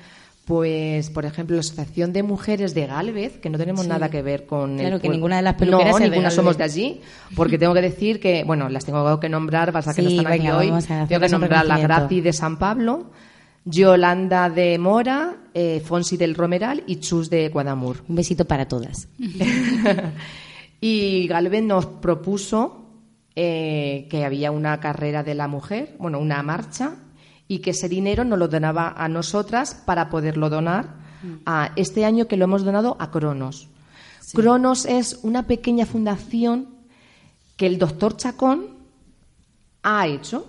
pues, 0.46 1.10
por 1.10 1.26
ejemplo, 1.26 1.58
la 1.58 1.60
Asociación 1.60 2.14
de 2.14 2.24
Mujeres 2.24 2.74
de 2.74 2.88
Galvez, 2.88 3.38
que 3.38 3.50
no 3.50 3.58
tenemos 3.58 3.82
Sí. 3.84 3.90
nada 3.90 4.10
que 4.10 4.22
ver 4.22 4.46
con 4.46 4.78
Claro, 4.78 4.96
el 4.96 5.02
que 5.02 5.10
ninguna 5.10 5.36
de 5.36 5.42
las 5.42 5.56
peluqueras 5.56 5.92
No, 5.92 5.98
de 6.00 6.04
ninguna 6.06 6.22
Gálvez. 6.30 6.36
somos 6.36 6.58
de 6.58 6.64
allí, 6.64 7.02
porque 7.36 7.58
tengo 7.58 7.74
que 7.74 7.82
decir 7.82 8.22
que, 8.22 8.46
bueno, 8.46 8.70
las 8.70 8.86
tengo 8.86 9.20
que 9.20 9.28
nombrar, 9.28 9.74
pasa 9.74 9.94
que 9.94 10.02
no 10.02 10.10
están 10.10 10.28
aquí 10.28 10.50
hoy. 10.50 10.72
Tengo 11.10 11.22
que 11.22 11.30
nombrar 11.30 11.66
la. 11.66 11.78
Graci 11.80 12.22
de 12.22 12.32
San 12.32 12.58
Pablo, 12.58 13.12
Yolanda 13.66 14.50
de 14.50 14.78
Mora, 14.80 15.36
eh, 15.54 15.82
Fonsi 15.86 16.16
del 16.16 16.34
Romeral 16.34 16.82
y 16.88 16.96
Chus 17.02 17.30
de 17.30 17.50
Guadamur. 17.50 17.98
Un 18.08 18.16
besito 18.16 18.46
para 18.46 18.66
todas. 18.70 19.10
Y 20.80 21.28
Galvez 21.28 21.64
nos 21.64 21.86
propuso 21.88 22.87
eh, 23.40 24.08
que 24.10 24.26
había 24.26 24.50
una 24.50 24.80
carrera 24.80 25.22
de 25.22 25.36
la 25.36 25.48
mujer, 25.48 25.96
bueno, 26.00 26.18
una 26.18 26.42
marcha, 26.42 26.96
y 27.48 27.60
que 27.60 27.70
ese 27.70 27.88
dinero 27.88 28.24
nos 28.24 28.40
lo 28.40 28.48
donaba 28.48 28.96
a 28.98 29.08
nosotras 29.10 29.76
para 29.86 30.10
poderlo 30.10 30.50
donar 30.50 30.96
a 31.46 31.72
este 31.76 32.04
año 32.04 32.28
que 32.28 32.36
lo 32.36 32.46
hemos 32.46 32.66
donado 32.66 32.98
a 33.00 33.12
Cronos. 33.12 33.68
Cronos 34.34 34.86
es 34.86 35.20
una 35.22 35.46
pequeña 35.46 35.86
fundación 35.86 36.70
que 37.58 37.68
el 37.68 37.78
doctor 37.78 38.18
Chacón 38.18 38.70
ha 39.84 40.08
hecho, 40.08 40.48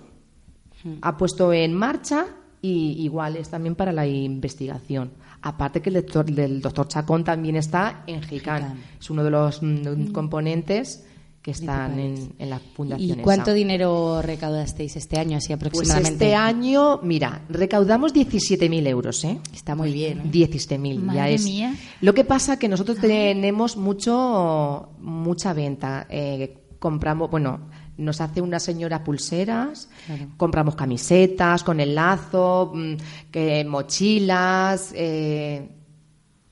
ha 1.03 1.15
puesto 1.15 1.53
en 1.53 1.75
marcha 1.75 2.25
y 2.59 3.03
igual 3.03 3.37
es 3.37 3.51
también 3.51 3.75
para 3.75 3.91
la 3.91 4.07
investigación. 4.07 5.11
Aparte 5.43 5.79
que 5.79 5.91
el 5.91 5.97
doctor, 5.97 6.25
del 6.25 6.59
doctor 6.59 6.87
Chacón 6.87 7.23
también 7.23 7.55
está 7.55 8.03
en 8.07 8.23
Gicán. 8.23 8.63
Gicán. 8.63 8.83
Es 8.99 9.11
uno 9.11 9.23
de 9.23 9.29
los 9.29 9.61
mm, 9.61 10.07
componentes 10.07 11.05
que 11.41 11.51
están 11.51 11.97
en, 11.99 12.33
en 12.37 12.49
la 12.49 12.59
fundación. 12.59 13.19
¿Y 13.19 13.21
cuánto 13.21 13.51
esa. 13.51 13.53
dinero 13.53 14.21
recaudasteis 14.21 14.95
este 14.97 15.17
año, 15.19 15.37
así 15.37 15.47
Pues 15.55 15.57
aproximadamente? 15.57 16.11
este 16.25 16.35
año, 16.35 16.99
mira, 17.01 17.45
recaudamos 17.49 18.13
17.000 18.13 18.87
euros, 18.87 19.23
¿eh? 19.23 19.39
Está 19.53 19.73
muy 19.73 19.93
bien. 19.93 20.19
¿eh? 20.19 20.23
17.000 20.31 21.13
ya 21.13 21.29
es. 21.29 21.43
mía. 21.45 21.73
Lo 22.01 22.13
que 22.13 22.25
pasa 22.25 22.59
que 22.59 22.67
nosotros 22.67 22.97
tenemos 22.99 23.77
mucho 23.77 24.89
mucha 24.99 25.53
venta. 25.53 26.07
Eh, 26.09 26.57
compramos, 26.77 27.31
bueno, 27.31 27.59
nos 27.97 28.19
hace 28.21 28.41
una 28.41 28.59
señora 28.59 29.03
pulseras, 29.03 29.89
Claro. 30.07 30.27
compramos 30.37 30.75
camisetas 30.75 31.63
con 31.63 31.79
el 31.79 31.95
lazo, 31.95 32.71
mm, 32.75 32.93
que 33.31 33.63
mochilas, 33.65 34.91
eh, 34.95 35.69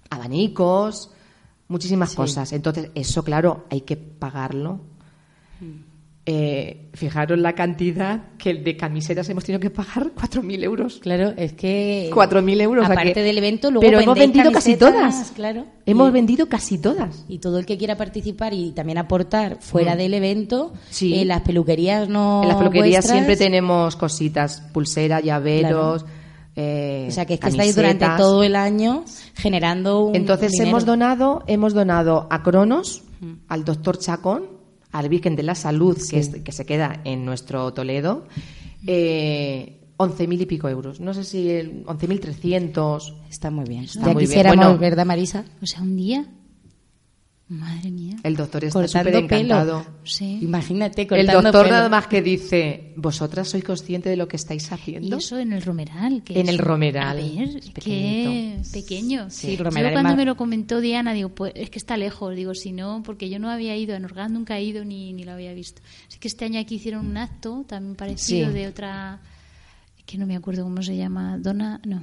abanicos, 0.09 1.11
muchísimas 1.67 2.13
cosas. 2.15 2.53
Entonces, 2.53 2.89
eso, 2.95 3.23
claro, 3.23 3.65
hay 3.69 3.81
que 3.81 3.95
pagarlo. 3.97 4.81
Eh, 6.29 6.89
fijaros 6.93 7.39
la 7.39 7.53
cantidad 7.53 8.23
que 8.37 8.53
de 8.55 8.75
camisetas 8.75 9.29
hemos 9.29 9.45
tenido 9.45 9.61
que 9.61 9.69
pagar 9.69 10.11
4.000 10.15 10.61
euros. 10.65 10.99
Claro, 11.01 11.33
es 11.37 11.53
que... 11.53 12.09
4.000 12.13 12.61
euros. 12.63 12.83
o 12.83 12.85
sea 12.87 12.95
Aparte 12.95 13.13
que- 13.13 13.23
del 13.23 13.37
evento, 13.37 13.71
luego 13.71 13.79
Pero 13.87 14.01
hemos 14.01 14.13
vendéis 14.19 14.43
vendido 14.43 14.51
casi 14.53 14.75
todas. 14.75 15.31
Claro. 15.31 15.65
Hemos 15.85 16.09
Y- 16.09 16.11
vendido 16.11 16.49
casi 16.49 16.79
todas. 16.79 17.23
Y 17.29 17.39
todo 17.39 17.59
el 17.59 17.65
que 17.65 17.77
quiera 17.77 17.95
participar 17.95 18.53
y 18.53 18.71
también 18.73 18.97
aportar 18.97 19.59
fuera 19.61 19.95
del 19.95 20.13
evento, 20.15 20.73
Mm. 20.73 20.77
Sí. 20.89 21.15
en 21.15 21.29
las 21.29 21.41
peluquerías 21.43 22.09
no 22.09 22.41
en 22.43 22.49
las 22.49 22.57
peluquerías 22.57 23.05
vuestras, 23.05 23.13
siempre 23.13 23.37
tenemos 23.37 23.95
cositas, 23.95 24.59
pulseras, 24.73 25.23
llaveros. 25.23 26.03
Eh, 26.59 27.05
O 27.07 27.11
sea, 27.11 27.25
que 27.25 27.35
es 27.35 27.39
que 27.39 27.47
estáis 27.49 27.75
durante 27.75 28.05
todo 28.17 28.43
el 28.43 28.55
año 28.55 29.05
generando 29.35 30.03
un 30.05 30.15
Entonces 30.15 30.51
dinero. 30.51 30.69
hemos 30.69 30.85
donado, 30.85 31.43
hemos 31.47 31.73
donado 31.73 32.27
a 32.31 32.41
Cronos, 32.43 33.03
al 33.47 33.63
doctor 33.63 33.97
Chacón, 33.99 34.43
al 34.91 35.07
Virgen 35.07 35.35
de 35.35 35.43
la 35.43 35.53
Salud, 35.55 35.97
que, 36.09 36.19
es- 36.19 36.29
que 36.43 36.51
se 36.51 36.65
queda 36.65 37.01
en 37.05 37.23
nuestro 37.25 37.71
Toledo, 37.73 38.25
eh, 38.87 39.73
11.000 39.97 40.41
y 40.41 40.45
pico 40.45 40.67
euros. 40.69 40.99
No 40.99 41.13
sé 41.13 41.23
si 41.23 41.49
el 41.49 41.83
11.300. 41.85 43.13
Está 43.29 43.49
muy 43.51 43.65
bien. 43.65 43.83
Está 43.85 44.07
ya 44.07 44.13
muy 44.13 44.25
bien. 44.27 44.43
Bueno. 44.47 44.77
¿verdad, 44.77 45.05
Marisa? 45.05 45.43
O 45.61 45.65
sea, 45.65 45.81
un 45.81 45.95
día. 45.95 46.25
Madre 47.49 47.91
mía. 47.91 48.17
El 48.23 48.35
doctor 48.35 48.65
está 48.65 48.79
Cortando 48.81 49.09
súper 49.09 49.23
encantado. 49.23 49.85
Sí. 50.03 50.39
Imagínate 50.41 51.07
El 51.09 51.27
doctor 51.27 51.63
pelo. 51.63 51.75
nada 51.77 51.87
más 51.87 52.07
que 52.07 52.21
dice, 52.21 52.91
¿vosotras 52.97 53.47
sois 53.47 53.63
conscientes 53.63 54.09
de 54.09 54.17
lo 54.17 54.27
que 54.27 54.35
estáis 54.35 54.69
Y 54.69 54.73
haciendo? 54.73 55.15
eso 55.15 55.37
en 55.39 55.53
el 55.53 55.61
Romeral. 55.61 56.23
que 56.23 56.33
En 56.37 56.47
es- 56.47 56.49
el 56.49 56.57
Romeral, 56.57 57.07
A 57.07 57.13
ver, 57.13 57.47
es 57.57 57.65
qué 57.67 57.71
pequeñito. 57.71 58.69
pequeño. 58.73 59.29
Sí, 59.29 59.55
Romeral 59.55 59.91
es 59.93 59.93
cuando 59.93 60.15
me 60.17 60.25
lo 60.25 60.35
comentó 60.35 60.81
Diana, 60.81 61.13
digo, 61.13 61.29
pues 61.29 61.53
es 61.55 61.69
que 61.69 61.79
está 61.79 61.95
lejos. 61.95 62.35
Digo, 62.35 62.53
si 62.53 62.73
no, 62.73 63.01
porque 63.05 63.29
yo 63.29 63.39
no 63.39 63.49
había 63.49 63.77
ido, 63.77 63.95
en 63.95 64.03
Orgaz 64.03 64.29
nunca 64.29 64.57
he 64.57 64.63
ido 64.65 64.83
ni, 64.83 65.13
ni 65.13 65.23
lo 65.23 65.31
había 65.31 65.53
visto. 65.53 65.81
Así 66.09 66.19
que 66.19 66.27
este 66.27 66.43
año 66.43 66.59
aquí 66.59 66.75
hicieron 66.75 67.07
un 67.07 67.15
acto 67.15 67.63
también 67.65 67.95
parecido 67.95 68.47
Sí. 68.49 68.53
de 68.53 68.67
otra. 68.67 69.19
que 70.05 70.17
no 70.17 70.25
me 70.25 70.35
acuerdo 70.37 70.63
cómo 70.63 70.81
se 70.81 70.95
llama. 70.95 71.37
Dona. 71.37 71.81
No. 71.85 72.01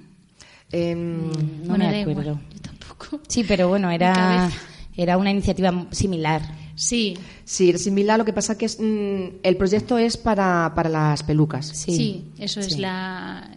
Em, 0.73 1.29
No 1.31 1.33
bueno, 1.69 1.87
me 1.89 2.01
igual, 2.03 2.19
acuerdo. 2.19 2.41
yo 2.55 2.61
tampoco. 2.61 3.21
Sí, 3.29 3.45
pero 3.45 3.69
bueno, 3.69 3.91
era. 3.91 4.51
Era 4.97 5.17
una 5.19 5.31
iniciativa 5.31 5.87
similar. 5.91 6.43
Sí, 6.77 7.17
Sí, 7.45 7.71
es 7.71 7.85
similar. 7.85 8.19
Lo 8.19 8.25
que 8.25 8.33
pasa 8.33 8.57
que 8.59 8.65
es, 8.67 8.79
mm, 8.81 9.37
el 9.43 9.57
proyecto 9.57 9.97
es 9.99 10.17
para, 10.17 10.73
para 10.75 10.89
las 10.89 11.23
pelucas. 11.23 11.67
Sí, 11.67 11.97
sí, 11.97 12.25
eso 12.39 12.61
es 12.61 12.79
la. 12.79 13.49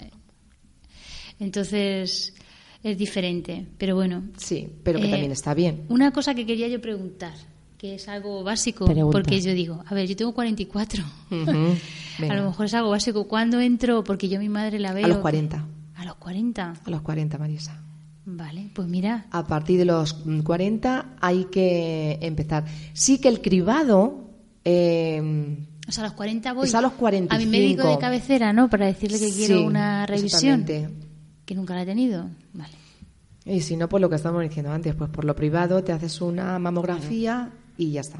Entonces 1.40 2.34
es 2.84 2.98
diferente, 2.98 3.66
pero 3.78 3.96
bueno. 3.96 4.24
Sí, 4.38 4.68
pero 4.84 5.00
que 5.00 5.08
Eh, 5.08 5.12
también 5.12 5.32
está 5.32 5.54
bien. 5.54 5.84
Una 5.90 6.12
cosa 6.12 6.34
que 6.36 6.46
quería 6.46 6.68
yo 6.68 6.80
preguntar, 6.82 7.34
que 7.78 7.96
es 7.96 8.08
algo 8.08 8.44
básico, 8.44 8.86
Pregunta. 8.86 9.12
porque 9.18 9.40
yo 9.42 9.54
digo, 9.54 9.84
a 9.86 9.94
ver, 9.94 10.08
yo 10.08 10.16
tengo 10.16 10.34
44. 10.34 11.04
Ujú. 11.32 11.50
a 11.50 11.76
Venga. 12.22 12.36
lo 12.36 12.48
mejor 12.50 12.66
es 12.66 12.74
algo 12.74 12.90
básico. 12.90 13.28
¿Cuándo 13.28 13.60
entro? 13.60 14.04
Porque 14.04 14.28
yo 14.30 14.38
a 14.38 14.42
mi 14.42 14.50
madre 14.50 14.80
la 14.80 14.94
veo. 14.94 15.06
A 15.06 15.10
los 15.10 15.18
40. 15.20 15.66
A 15.96 16.06
los 16.06 16.16
40. 16.16 16.74
A 16.86 16.90
los 16.90 17.02
40, 17.02 17.38
Marisa. 17.38 17.82
Vale, 18.30 18.70
pues 18.74 18.90
mira. 18.90 19.26
A 19.32 19.48
partir 19.48 19.80
de 19.80 19.86
los 19.86 20.14
40 20.14 21.16
hay 21.22 21.46
que 21.46 22.20
empezar. 22.22 22.66
Sí 22.92 23.20
que 23.20 23.30
el 23.30 23.42
cribado. 23.42 24.32
Eh, 24.66 25.56
o 25.88 25.92
sea, 25.94 26.04
a 26.04 26.08
los 26.08 26.16
40 26.16 26.52
voy. 26.52 26.68
Es 26.68 26.76
a 26.76 26.82
los 26.82 26.92
45. 26.92 27.34
A 27.34 27.38
mi 27.38 27.50
médico 27.50 27.88
de 27.88 27.98
cabecera, 27.98 28.52
¿no? 28.52 28.70
Para 28.70 28.86
decirle 28.86 29.18
que 29.18 29.32
quiero 29.32 29.60
Sí, 29.60 29.64
una 29.64 30.06
revisión. 30.06 30.66
Que 31.46 31.56
nunca 31.56 31.74
la 31.74 31.84
he 31.84 31.86
tenido. 31.86 32.30
Vale. 32.52 32.74
Y 33.46 33.62
si 33.62 33.78
no, 33.78 33.88
pues 33.88 34.02
lo 34.02 34.10
que 34.10 34.18
estábamos 34.18 34.44
diciendo 34.44 34.74
antes, 34.74 34.94
pues 34.94 35.10
por 35.10 35.24
lo 35.24 35.34
privado 35.34 35.82
te 35.82 35.94
haces 35.94 36.20
una 36.20 36.60
mamografía 36.60 37.50
y 37.78 37.92
ya 37.92 38.02
está. 38.02 38.20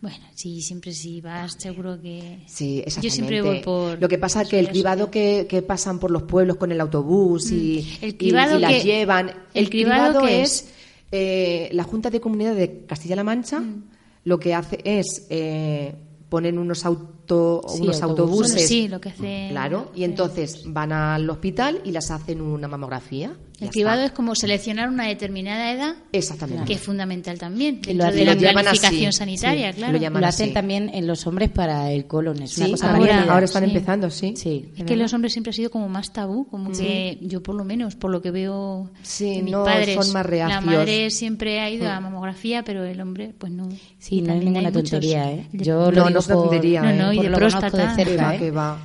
Bueno, 0.00 0.18
sí, 0.34 0.60
siempre 0.60 0.92
si 0.92 1.20
vas, 1.20 1.54
seguro 1.58 2.00
que. 2.00 2.40
Sí, 2.46 2.78
exactamente. 2.84 3.08
Yo 3.08 3.10
siempre 3.14 3.42
voy 3.42 3.60
por. 3.60 4.00
Lo 4.00 4.08
que 4.08 4.18
pasa 4.18 4.42
es 4.42 4.48
que 4.48 4.58
el 4.58 4.68
cribado 4.68 5.10
que, 5.10 5.46
que 5.48 5.62
pasan 5.62 5.98
por 5.98 6.10
los 6.10 6.24
pueblos 6.24 6.56
con 6.56 6.70
el 6.72 6.80
autobús 6.80 7.50
y, 7.50 7.86
Mm. 8.00 8.04
El 8.04 8.16
cribado 8.16 8.58
y 8.58 8.60
las 8.60 8.72
que- 8.72 8.82
llevan. 8.82 9.28
¿el 9.54 9.64
El, 9.64 9.70
cribado 9.70 10.26
es 10.26 10.68
eh, 11.10 11.68
la 11.72 11.84
Junta 11.84 12.10
de 12.10 12.20
Comunidad 12.20 12.54
de 12.54 12.84
Castilla-La 12.86 13.24
Mancha. 13.24 13.60
Mm. 13.60 13.84
Lo 14.24 14.38
que 14.38 14.52
hace 14.54 14.78
es 14.84 15.26
eh, 15.30 15.94
ponen 16.28 16.58
unos 16.58 16.84
auto, 17.28 17.62
Sí, 17.68 17.82
unos 17.82 18.02
autobuses. 18.02 18.02
autobuses. 18.02 18.52
Bueno, 18.54 18.68
sí, 18.68 18.88
lo 18.88 19.00
que 19.00 19.08
hace- 19.10 19.46
Claro, 19.50 19.92
y 19.94 20.04
entonces 20.04 20.62
van 20.66 20.92
al 20.92 21.28
hospital 21.28 21.80
y 21.84 21.92
las 21.92 22.10
hacen 22.10 22.40
una 22.40 22.68
mamografía. 22.68 23.32
El 23.60 23.70
cribado 23.70 24.04
es 24.04 24.12
como 24.12 24.36
seleccionar 24.36 24.88
una 24.88 25.08
determinada 25.08 25.72
edad, 25.72 25.96
Exactamente. 26.12 26.64
que 26.64 26.74
es 26.74 26.80
fundamental 26.80 27.40
también, 27.40 27.80
Y 27.88 27.94
lo 27.94 28.04
hacen- 28.04 28.20
de 28.20 28.24
la 28.26 28.34
lo 28.34 28.40
planificación 28.52 29.08
así, 29.08 29.18
sanitaria, 29.18 29.72
sí, 29.72 29.78
claro. 29.78 29.92
lo 29.94 29.98
llaman 29.98 30.22
Lo 30.22 30.28
así. 30.28 30.42
hacen 30.44 30.54
también 30.54 30.88
en 30.94 31.08
los 31.08 31.26
hombres 31.26 31.50
para 31.50 31.90
el 31.90 32.06
colon. 32.06 32.40
Es 32.40 32.56
una 32.58 32.70
cosa 32.70 32.92
parecida. 32.92 33.24
ahora 33.32 33.44
están 33.46 33.64
sí. 33.64 33.70
empezando, 33.70 34.10
sí. 34.10 34.34
Sí. 34.36 34.70
Es 34.76 34.84
que 34.84 34.96
los 34.96 35.12
hombres 35.12 35.32
siempre 35.32 35.50
ha 35.50 35.52
sido 35.54 35.70
como 35.72 35.88
más 35.88 36.12
tabú, 36.12 36.46
como 36.48 36.70
que 36.70 37.18
yo 37.20 37.42
por 37.42 37.56
lo 37.56 37.64
menos, 37.64 37.96
por 37.96 38.12
lo 38.12 38.22
que 38.22 38.30
veo 38.30 38.90
Sí, 39.02 39.38
de 39.38 39.42
mis 39.42 39.52
no, 39.52 39.64
padres, 39.64 39.96
son 39.96 40.06
más 40.06 40.14
la 40.14 40.22
reacios. 40.22 40.64
madre 40.64 41.10
siempre 41.10 41.58
ha 41.60 41.68
ido 41.68 41.88
a 41.90 41.98
mamografía, 41.98 42.62
pero 42.62 42.84
el 42.84 43.00
hombre 43.00 43.34
pues 43.36 43.50
no. 43.52 43.68
Sí, 43.98 44.20
no 44.20 44.22
es 44.22 44.26
también 44.28 44.44
ninguna 44.52 44.68
hay 44.68 44.72
muchos. 44.74 44.90
tontería, 44.92 45.32
¿eh? 45.32 45.48
Yo 45.52 45.74
lo 45.74 45.84
No, 45.86 45.90
digo 45.90 46.10
no 46.10 46.20
por- 46.22 46.42
tontería, 46.48 46.82
No, 46.82 46.92
no, 46.92 47.12
de 47.22 47.28
lo 47.30 47.34
conozco 47.38 47.60
próstata. 47.60 47.94
de 47.94 47.96
Que 47.96 48.04
cerca, 48.10 48.24
va, 48.26 48.34
¿eh? 48.34 48.38
que 48.38 48.50
va, 48.50 48.78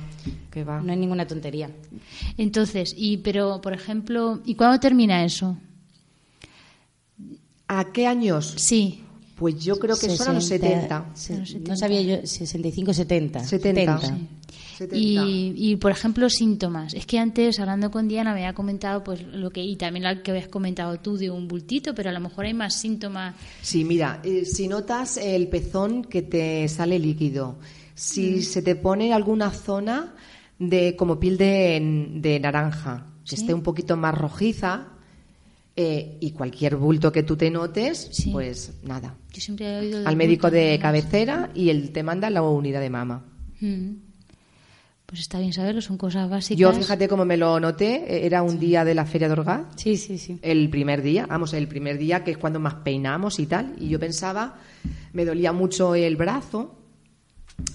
que 0.50 0.64
va. 0.64 0.80
No 0.80 0.92
es 0.92 0.98
ninguna 0.98 1.26
tontería. 1.26 1.70
Entonces, 2.38 2.94
y 2.96 3.18
pero 3.18 3.60
por 3.60 3.72
ejemplo, 3.72 4.40
¿y 4.44 4.54
cuándo 4.54 4.78
termina 4.80 5.24
eso? 5.24 5.56
¿A 7.68 7.92
qué 7.92 8.06
años? 8.06 8.54
Sí. 8.56 9.00
Pues 9.36 9.64
yo 9.64 9.78
creo 9.80 9.96
que 9.98 10.08
son 10.10 10.28
a 10.28 10.32
los 10.34 10.46
70. 10.46 11.06
se- 11.14 11.34
A 11.34 11.38
los 11.38 11.48
70. 11.48 11.70
No 11.72 11.76
sabía 11.76 12.02
yo, 12.02 12.26
65, 12.26 12.94
70. 12.94 13.40
70. 13.44 13.98
70. 13.98 14.16
Sí. 14.16 14.28
70. 14.78 14.96
Y, 14.96 15.54
y, 15.72 15.76
por 15.76 15.90
ejemplo, 15.90 16.28
síntomas. 16.30 16.94
Es 16.94 17.04
que 17.06 17.18
antes, 17.18 17.58
hablando 17.58 17.90
con 17.90 18.06
Diana, 18.06 18.32
me 18.32 18.40
había 18.40 18.54
comentado, 18.54 19.02
pues, 19.02 19.22
lo 19.22 19.50
que, 19.50 19.62
y 19.62 19.74
también 19.76 20.04
lo 20.04 20.22
que 20.22 20.30
habías 20.30 20.48
comentado 20.48 20.98
tú 21.00 21.16
de 21.16 21.30
un 21.30 21.48
bultito, 21.48 21.94
pero 21.94 22.10
a 22.10 22.12
lo 22.12 22.20
mejor 22.20 22.44
hay 22.44 22.54
más 22.54 22.74
síntomas. 22.80 23.34
Sí, 23.62 23.84
mira, 23.84 24.20
eh, 24.24 24.44
si 24.44 24.68
notas 24.68 25.16
el 25.16 25.48
pezón 25.48 26.04
que 26.04 26.22
te 26.22 26.68
sale 26.68 26.98
líquido, 27.00 27.56
si 27.94 28.42
se 28.42 28.62
te 28.62 28.74
pone 28.76 29.12
alguna 29.12 29.50
zona 29.50 30.14
de 30.58 30.96
como 30.96 31.18
piel 31.20 31.36
de, 31.36 32.08
de 32.16 32.40
naranja, 32.40 33.06
que 33.24 33.36
Sí. 33.36 33.42
esté 33.42 33.54
un 33.54 33.62
poquito 33.62 33.96
más 33.96 34.16
rojiza, 34.16 34.88
eh, 35.76 36.18
y 36.20 36.30
cualquier 36.30 36.76
bulto 36.76 37.10
que 37.10 37.24
tú 37.24 37.36
te 37.36 37.50
notes, 37.50 38.08
Sí. 38.12 38.30
pues 38.30 38.74
nada. 38.84 39.16
Yo 39.32 39.40
siempre 39.40 39.66
he 39.66 39.78
oído. 39.80 40.06
Al 40.06 40.16
médico 40.16 40.50
de 40.50 40.78
cabecera 40.80 41.50
y 41.54 41.70
él 41.70 41.90
te 41.90 42.02
manda 42.04 42.30
la 42.30 42.42
unidad 42.42 42.80
de 42.80 42.90
mama. 42.90 43.24
Mm. 43.60 43.90
Pues 45.06 45.20
está 45.20 45.38
bien 45.38 45.52
saberlo, 45.52 45.80
son 45.80 45.96
cosas 45.98 46.28
básicas. 46.30 46.58
Yo, 46.58 46.72
fíjate 46.72 47.08
cómo 47.08 47.24
me 47.24 47.36
lo 47.36 47.58
noté, 47.60 47.96
eh, 48.06 48.26
era 48.26 48.42
un 48.42 48.58
día 48.58 48.84
de 48.84 48.94
la 48.94 49.04
Feria 49.04 49.28
de 49.28 49.32
Orgaz, 49.34 49.66
Sí, 49.76 49.96
sí, 49.96 50.16
sí. 50.18 50.38
el 50.42 50.70
primer 50.70 51.02
día, 51.02 51.26
vamos, 51.26 51.52
el 51.54 51.68
primer 51.68 51.98
día 51.98 52.24
que 52.24 52.32
es 52.32 52.38
cuando 52.38 52.58
más 52.58 52.74
peinamos 52.76 53.38
y 53.38 53.46
tal, 53.46 53.74
y 53.78 53.88
yo 53.88 53.98
pensaba, 54.00 54.56
me 55.12 55.24
dolía 55.24 55.52
mucho 55.52 55.94
el 55.94 56.16
brazo 56.16 56.74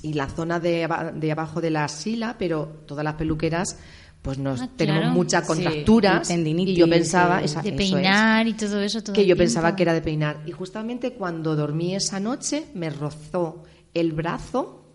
y 0.02 0.13
la 0.13 0.28
zona 0.30 0.60
de, 0.60 0.84
aba- 0.86 1.12
de 1.12 1.32
abajo 1.32 1.62
de 1.62 1.70
la 1.72 1.84
axila, 1.86 2.36
pero 2.38 2.84
todas 2.86 3.04
las 3.04 3.15
peluqueras 3.15 3.78
pues 4.22 4.38
nos 4.38 4.60
Ah, 4.60 4.70
tenemos 4.76 5.13
muchas 5.13 5.44
Sí, 5.44 5.48
contracturas 5.48 6.30
y 6.30 6.34
tendinitis, 6.34 6.76
y 6.76 6.80
yo 6.80 6.89
pensaba 6.89 7.39
sí. 7.39 7.46
esa- 7.46 7.62
De 7.62 7.70
eso 7.70 7.78
es, 7.78 7.92
peinar 7.92 8.48
y 8.48 8.54
todo 8.54 8.82
eso. 8.82 9.02
Todo 9.02 9.13
que 9.15 9.22
yo 9.22 9.28
tiempo. 9.28 9.39
pensaba 9.44 9.76
que 9.78 9.84
era 9.84 9.94
de 9.94 10.02
peinar 10.02 10.42
y 10.46 10.52
justamente 10.52 11.13
cuando 11.13 11.56
dormí 11.56 11.96
esa 11.96 12.20
noche 12.20 12.65
me 12.76 12.89
rozó 12.89 13.63
el 13.94 14.12
brazo 14.12 14.86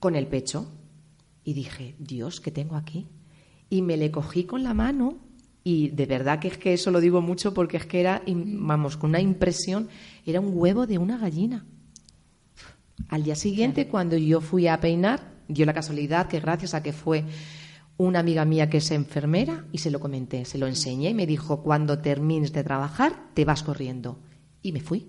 con 0.00 0.14
el 0.16 0.26
pecho 0.26 0.66
y 1.44 1.52
dije 1.52 1.94
Dios 1.98 2.40
qué 2.40 2.50
tengo 2.50 2.76
aquí 2.76 3.06
y 3.68 3.82
me 3.82 3.96
le 3.98 4.10
cogí 4.10 4.44
con 4.44 4.62
la 4.62 4.72
mano 4.72 5.18
y 5.64 5.88
de 5.88 6.06
verdad 6.06 6.38
que 6.38 6.48
es 6.48 6.56
que 6.56 6.72
eso 6.72 6.90
lo 6.90 7.00
digo 7.00 7.20
mucho 7.20 7.52
porque 7.52 7.76
es 7.76 7.84
que 7.84 8.00
era 8.00 8.22
vamos 8.26 8.96
con 8.96 9.10
una 9.10 9.20
impresión 9.20 9.88
era 10.24 10.40
un 10.40 10.52
huevo 10.54 10.86
de 10.86 10.96
una 10.98 11.18
gallina 11.18 11.66
al 13.08 13.22
día 13.22 13.34
siguiente, 13.34 13.88
cuando 13.88 14.16
yo 14.16 14.40
fui 14.40 14.66
a 14.66 14.80
peinar, 14.80 15.20
dio 15.48 15.64
la 15.66 15.72
casualidad 15.72 16.26
que 16.26 16.40
gracias 16.40 16.74
a 16.74 16.82
que 16.82 16.92
fue 16.92 17.24
una 17.96 18.20
amiga 18.20 18.44
mía 18.44 18.70
que 18.70 18.78
es 18.78 18.90
enfermera 18.90 19.66
y 19.72 19.78
se 19.78 19.90
lo 19.90 20.00
comenté, 20.00 20.44
se 20.44 20.58
lo 20.58 20.66
enseñé 20.66 21.10
y 21.10 21.14
me 21.14 21.26
dijo, 21.26 21.62
cuando 21.62 21.98
termines 21.98 22.52
de 22.52 22.62
trabajar, 22.62 23.30
te 23.34 23.44
vas 23.44 23.62
corriendo. 23.62 24.18
Y 24.62 24.72
me 24.72 24.80
fui. 24.80 25.08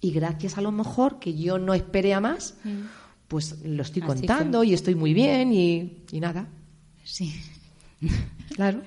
Y 0.00 0.10
gracias 0.12 0.56
a 0.56 0.60
lo 0.60 0.72
mejor 0.72 1.18
que 1.18 1.34
yo 1.34 1.58
no 1.58 1.74
esperé 1.74 2.14
a 2.14 2.20
más, 2.20 2.56
pues 3.28 3.62
lo 3.64 3.82
estoy 3.82 4.02
Así 4.02 4.12
contando 4.12 4.64
y 4.64 4.72
estoy 4.72 4.94
muy 4.94 5.14
bien 5.14 5.52
y, 5.52 6.04
y 6.10 6.20
nada. 6.20 6.48
Sí. 7.04 7.34
Claro. 8.54 8.80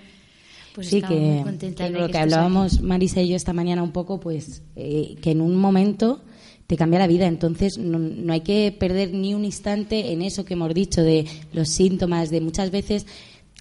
Pues 0.74 0.88
sí, 0.88 1.02
que, 1.02 1.44
que 1.60 1.72
de 1.72 1.90
lo 1.90 2.06
que 2.08 2.14
que 2.14 2.18
hablábamos 2.18 2.82
Marisa 2.82 3.22
y 3.22 3.30
yo 3.30 3.36
esta 3.36 3.54
mañana 3.54 3.84
un 3.84 3.92
poco, 3.92 4.20
pues 4.20 4.64
eh, 4.76 5.16
que 5.22 5.32
en 5.32 5.42
un 5.42 5.56
momento 5.56 6.24
te 6.70 6.78
cambia 6.78 7.00
la 7.00 7.08
vida. 7.08 7.26
Entonces 7.26 7.80
no, 7.80 7.98
no 7.98 8.32
hay 8.32 8.42
que 8.42 8.72
perder 8.72 9.12
ni 9.12 9.34
un 9.34 9.44
instante 9.44 10.14
en 10.14 10.22
eso 10.22 10.46
que 10.46 10.54
hemos 10.54 10.72
dicho 10.72 11.02
de 11.02 11.26
los 11.52 11.68
síntomas, 11.68 12.30
de 12.30 12.42
muchas 12.42 12.70
veces, 12.70 13.08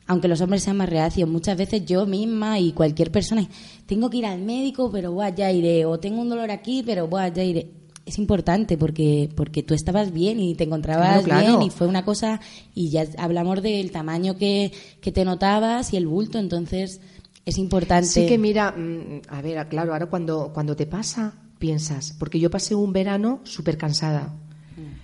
aunque 0.07 0.29
los 0.29 0.43
hombres 0.43 0.63
sean 0.63 0.77
más 0.77 0.91
reacios, 0.91 1.27
muchas 1.27 1.57
veces 1.57 1.87
yo 1.87 2.05
misma 2.05 2.59
y 2.61 2.73
cualquier 2.73 3.11
persona, 3.11 3.49
tengo 3.87 4.11
que 4.11 4.19
ir 4.19 4.27
al 4.27 4.43
médico, 4.43 4.91
pero 4.93 5.11
buah, 5.11 5.35
ya 5.35 5.51
iré, 5.51 5.87
o 5.87 5.99
tengo 5.99 6.21
un 6.21 6.29
dolor 6.29 6.51
aquí, 6.51 6.83
pero 6.85 7.09
buah, 7.09 7.33
ya 7.33 7.43
iré. 7.43 7.71
Es 8.05 8.19
importante 8.19 8.77
porque 8.77 9.31
porque 9.35 9.63
tú 9.63 9.73
estabas 9.73 10.13
bien 10.13 10.39
y 10.39 10.55
te 10.55 10.65
encontrabas 10.65 11.25
Claro, 11.25 11.25
claro. 11.25 11.47
bien 11.47 11.63
y 11.63 11.71
fue 11.71 11.87
una 11.87 12.05
cosa 12.05 12.41
y 12.75 12.91
ya 12.91 13.07
hablamos 13.17 13.63
del 13.63 13.91
tamaño 13.91 14.37
que, 14.37 14.71
que 15.01 15.13
te 15.13 15.25
notabas 15.25 15.95
y 15.95 15.97
el 15.97 16.07
bulto, 16.07 16.39
entonces 16.39 17.01
es 17.47 17.57
importante. 17.57 18.07
Sí 18.07 18.27
que 18.27 18.37
mira, 18.37 18.73
mm, 18.73 19.23
a 19.29 19.41
ver, 19.41 19.67
claro, 19.69 19.95
ahora 19.95 20.07
cuando, 20.07 20.51
cuando 20.53 20.77
te 20.77 20.85
pasa, 20.85 21.33
piensas, 21.59 22.15
porque 22.19 22.41
yo 22.41 22.51
pasé 22.51 22.75
un 22.75 22.93
verano 22.93 23.41
súper 23.45 23.77
cansada, 23.77 24.35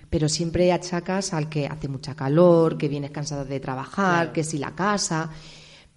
pero 0.09 0.29
siempre 0.29 0.71
achacas 0.71 1.33
al 1.33 1.49
que 1.49 1.67
hace 1.67 1.87
mucha 1.87 2.15
calor, 2.15 2.77
que 2.77 2.87
vienes 2.87 3.11
cansada 3.11 3.43
de 3.43 3.59
trabajar, 3.59 4.31
que 4.31 4.43
si 4.43 4.57
la 4.57 4.73
casa, 4.73 5.29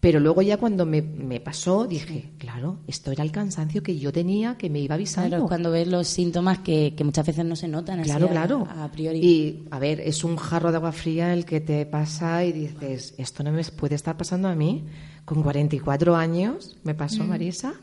pero 0.01 0.21
luego 0.21 0.43
ya 0.43 0.59
cuando 0.59 0.87
me, 0.87 1.03
me 1.03 1.41
pasó 1.41 1.85
dije, 1.87 2.31
claro, 2.39 2.79
esto 2.87 3.11
era 3.11 3.25
el 3.25 3.33
cansancio 3.33 3.83
que 3.83 3.99
yo 3.99 4.13
tenía, 4.13 4.57
que 4.57 4.71
me 4.71 4.79
iba 4.79 4.95
avisando. 4.95 5.29
Claro, 5.31 5.47
cuando 5.49 5.73
ves 5.73 5.89
los 5.89 6.07
síntomas 6.07 6.59
que, 6.61 6.95
que 6.97 7.03
muchas 7.03 7.27
veces 7.27 7.45
no 7.45 7.57
se 7.57 7.67
notan 7.67 8.01
así 8.01 8.11
Claro, 8.11 8.27
a, 8.27 8.31
claro. 8.31 8.69
a 8.71 8.89
priori. 8.93 9.19
Y, 9.19 9.67
a 9.73 9.79
ver, 9.81 10.01
es 10.01 10.23
un 10.23 10.37
jarro 10.37 10.71
de 10.71 10.77
agua 10.77 10.93
fría 10.93 11.33
el 11.33 11.45
que 11.45 11.61
te 11.61 11.85
pasa 11.85 12.45
y 12.45 12.53
dices, 12.53 13.15
esto 13.19 13.43
no 13.43 13.51
me 13.51 13.65
puede 13.65 13.97
estar 13.97 14.17
pasando 14.17 14.47
a 14.47 14.55
mí. 14.55 14.85
Con 15.25 15.43
44 15.43 16.15
años 16.17 16.77
me 16.85 16.95
pasó, 16.95 17.25
Marisa, 17.25 17.75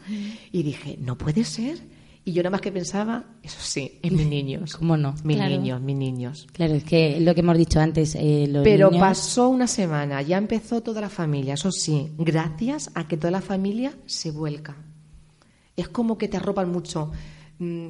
y 0.52 0.64
dije, 0.64 0.98
no 1.00 1.18
puede 1.18 1.44
ser. 1.44 1.78
Y 2.28 2.34
yo 2.34 2.42
nada 2.42 2.50
más 2.52 2.62
que 2.62 2.72
pensaba, 2.72 3.24
eso 3.44 3.60
sí, 3.62 4.00
en 4.02 4.16
mis 4.16 4.26
niños. 4.26 4.76
¿Cómo 4.80 4.98
no? 4.98 5.14
Mis 5.24 5.38
Claro. 5.38 5.52
niños, 5.58 5.80
mis 5.82 5.96
niños. 5.96 6.48
Claro, 6.54 6.74
es 6.74 6.84
que 6.84 7.20
lo 7.20 7.34
que 7.36 7.42
hemos 7.42 7.58
dicho 7.58 7.80
antes, 7.80 8.16
eh, 8.16 8.48
los 8.50 8.64
Pero 8.64 8.90
niños- 8.90 9.02
pasó 9.08 9.48
una 9.50 9.68
semana, 9.68 10.22
ya 10.24 10.38
empezó 10.38 10.82
toda 10.82 11.02
la 11.02 11.10
familia, 11.10 11.54
eso 11.54 11.72
sí, 11.72 12.12
gracias 12.18 12.90
a 12.96 13.08
que 13.08 13.16
toda 13.18 13.30
la 13.32 13.42
familia 13.42 13.94
se 14.08 14.32
vuelca. 14.32 14.76
Es 15.76 15.88
como 15.90 16.18
que 16.18 16.28
te 16.28 16.38
arropan 16.38 16.72
mucho. 16.72 17.12
Mm, 17.60 17.90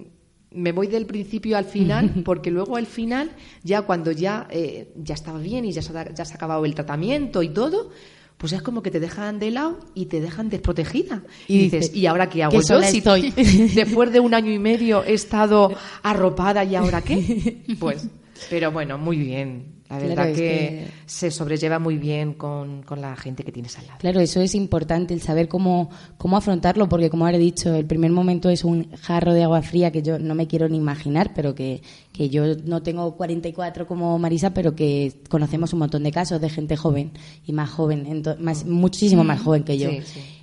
Me 0.52 0.72
voy 0.72 0.88
del 0.88 1.06
principio 1.06 1.58
al 1.58 1.66
final, 1.66 2.10
porque 2.26 2.50
luego 2.50 2.78
al 2.78 2.86
final, 2.86 3.32
ya 3.64 3.82
cuando 3.82 4.12
ya, 4.12 4.48
eh, 4.50 4.94
ya 4.96 5.14
estaba 5.14 5.38
bien 5.40 5.66
y 5.66 5.72
ya 5.74 5.82
se, 5.82 5.92
ya 5.94 6.24
se 6.24 6.34
ha 6.34 6.36
acabado 6.36 6.64
el 6.64 6.74
tratamiento 6.74 7.44
y 7.44 7.50
todo, 7.50 7.90
pues 8.38 8.54
es 8.54 8.62
como 8.62 8.82
que 8.82 8.92
te 8.92 9.00
dejan 9.00 9.40
de 9.40 9.52
lado 9.52 9.80
y 9.94 10.06
te 10.06 10.20
dejan 10.20 10.50
desprotegida. 10.50 11.24
Y, 11.48 11.56
Y 11.56 11.58
dices, 11.64 11.96
¿y 11.96 12.06
ahora 12.06 12.30
qué 12.30 12.44
hago 12.44 12.62
yo? 12.62 12.82
Si 12.84 12.98
estoy. 12.98 13.32
después 13.76 14.12
de 14.12 14.20
un 14.20 14.34
año 14.34 14.52
y 14.52 14.60
medio 14.60 15.04
he 15.04 15.14
estado 15.14 15.72
arropada 16.04 16.64
y 16.64 16.76
ahora 16.76 17.02
qué? 17.02 17.64
Pues, 17.80 18.08
pero 18.50 18.72
bueno, 18.72 18.98
muy 18.98 19.18
bien. 19.18 19.76
La 19.90 20.00
verdad 20.00 20.34
que, 20.34 20.88
se 21.06 21.30
sobrelleva 21.30 21.78
muy 21.78 22.00
bien 22.00 22.34
con, 22.34 22.82
con, 22.82 23.02
la 23.02 23.16
gente 23.16 23.44
que 23.44 23.52
tienes 23.52 23.78
al 23.78 23.86
lado. 23.86 24.00
Claro, 24.00 24.20
eso 24.20 24.42
es 24.42 24.56
importante, 24.56 25.14
el 25.14 25.22
saber 25.22 25.48
cómo, 25.48 25.92
cómo 26.18 26.38
afrontarlo, 26.38 26.90
porque 26.90 27.12
como 27.12 27.26
ahora 27.26 27.38
he 27.38 27.40
dicho, 27.40 27.74
el 27.76 27.86
primer 27.86 28.10
momento 28.10 28.50
es 28.50 28.64
un 28.64 28.92
jarro 28.94 29.34
de 29.34 29.44
agua 29.44 29.62
fría 29.62 29.92
que 29.92 30.02
yo 30.02 30.18
no 30.18 30.34
me 30.34 30.48
quiero 30.48 30.68
ni 30.68 30.78
imaginar, 30.78 31.34
pero 31.36 31.54
que, 31.54 31.84
que 32.12 32.30
yo 32.30 32.56
no 32.66 32.82
tengo 32.82 33.16
44 33.16 33.86
como 33.86 34.18
Marisa, 34.18 34.56
pero 34.56 34.76
que 34.76 35.14
conocemos 35.30 35.72
un 35.74 35.80
montón 35.80 36.02
de 36.02 36.12
casos 36.12 36.42
de 36.42 36.50
gente 36.50 36.76
joven 36.76 37.12
y 37.46 37.54
más 37.54 37.70
joven, 37.70 38.24
más, 38.40 38.66
muchísimo 38.66 39.24
más 39.24 39.40
joven 39.40 39.64
que 39.64 39.78
yo. 39.78 39.90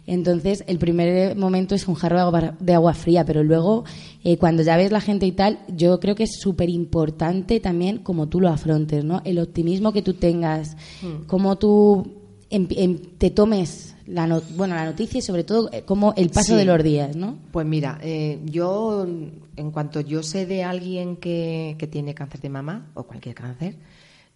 Entonces, 0.07 0.65
el 0.67 0.79
primer 0.79 1.37
momento 1.37 1.75
es 1.75 1.87
un 1.87 1.95
jarro 1.95 2.33
de 2.59 2.75
agua, 2.75 2.95
fría, 2.95 3.25
pero 3.25 3.45
luego, 3.45 3.85
eh, 4.25 4.37
cuando 4.37 4.63
ya 4.63 4.77
ves 4.77 4.91
la 4.91 5.01
gente 5.01 5.27
y 5.27 5.33
tal, 5.33 5.61
yo 5.69 6.01
creo 6.01 6.17
que 6.17 6.25
es 6.25 6.41
súper 6.41 6.69
importante 6.69 7.61
también 7.61 7.99
cómo 7.99 8.29
tú 8.29 8.41
lo 8.41 8.49
afrontes, 8.49 9.05
¿no? 9.05 9.23
El 9.25 9.39
optimismo 9.39 9.93
que 9.93 10.03
tú 10.03 10.15
tengas, 10.15 10.77
mm. 11.03 11.27
cómo 11.27 11.57
tú 11.57 12.15
em, 12.51 12.67
em, 12.71 12.99
te 13.17 13.31
tomes 13.31 13.95
la, 14.07 14.43
bueno, 14.57 14.75
la 14.75 14.85
noticia 14.85 15.19
y 15.19 15.23
sobre 15.23 15.45
todo 15.45 15.71
eh, 15.73 15.83
como 15.83 16.15
el 16.17 16.31
paso 16.31 16.57
de 16.57 16.65
los 16.65 16.83
días, 16.83 17.15
¿no? 17.15 17.39
Pues 17.53 17.65
mira, 17.65 18.01
eh, 18.03 18.41
yo, 18.45 19.07
en 19.07 19.71
cuanto 19.71 20.01
yo 20.01 20.25
sé 20.25 20.47
de 20.47 20.65
alguien 20.65 21.17
que, 21.17 21.77
que 21.79 21.87
tiene 21.87 22.13
cáncer 22.13 22.41
de 22.41 22.49
mama 22.49 22.91
o 22.95 23.05
cualquier 23.05 23.37
cáncer, 23.37 23.77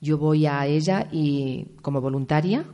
yo 0.00 0.16
voy 0.16 0.46
a 0.46 0.64
ella 0.66 1.08
y 1.10 1.66
como 1.82 2.00
voluntaria, 2.00 2.64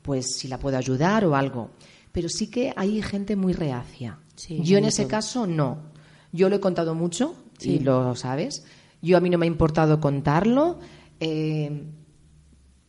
pues 0.00 0.36
si 0.36 0.48
la 0.48 0.58
puedo 0.58 0.78
ayudar 0.78 1.26
o 1.26 1.36
algo 1.36 1.70
pero 2.12 2.28
sí 2.28 2.48
que 2.48 2.72
hay 2.76 3.02
gente 3.02 3.36
muy 3.36 3.52
reacia. 3.52 4.18
yo 4.48 4.78
en 4.78 4.84
ese 4.84 5.06
caso 5.06 5.46
no. 5.46 5.90
Yo 6.32 6.48
lo 6.48 6.56
he 6.56 6.60
contado 6.60 6.94
mucho 6.94 7.34
y 7.60 7.80
lo 7.80 8.14
sabes. 8.16 8.64
Yo 9.02 9.16
a 9.16 9.20
mí 9.20 9.30
no 9.30 9.38
me 9.38 9.46
ha 9.46 9.48
importado 9.48 10.00
contarlo. 10.00 10.78
Eh, 11.18 11.84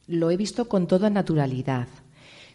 lo 0.07 0.31
he 0.31 0.37
visto 0.37 0.67
con 0.67 0.87
toda 0.87 1.09
naturalidad. 1.09 1.87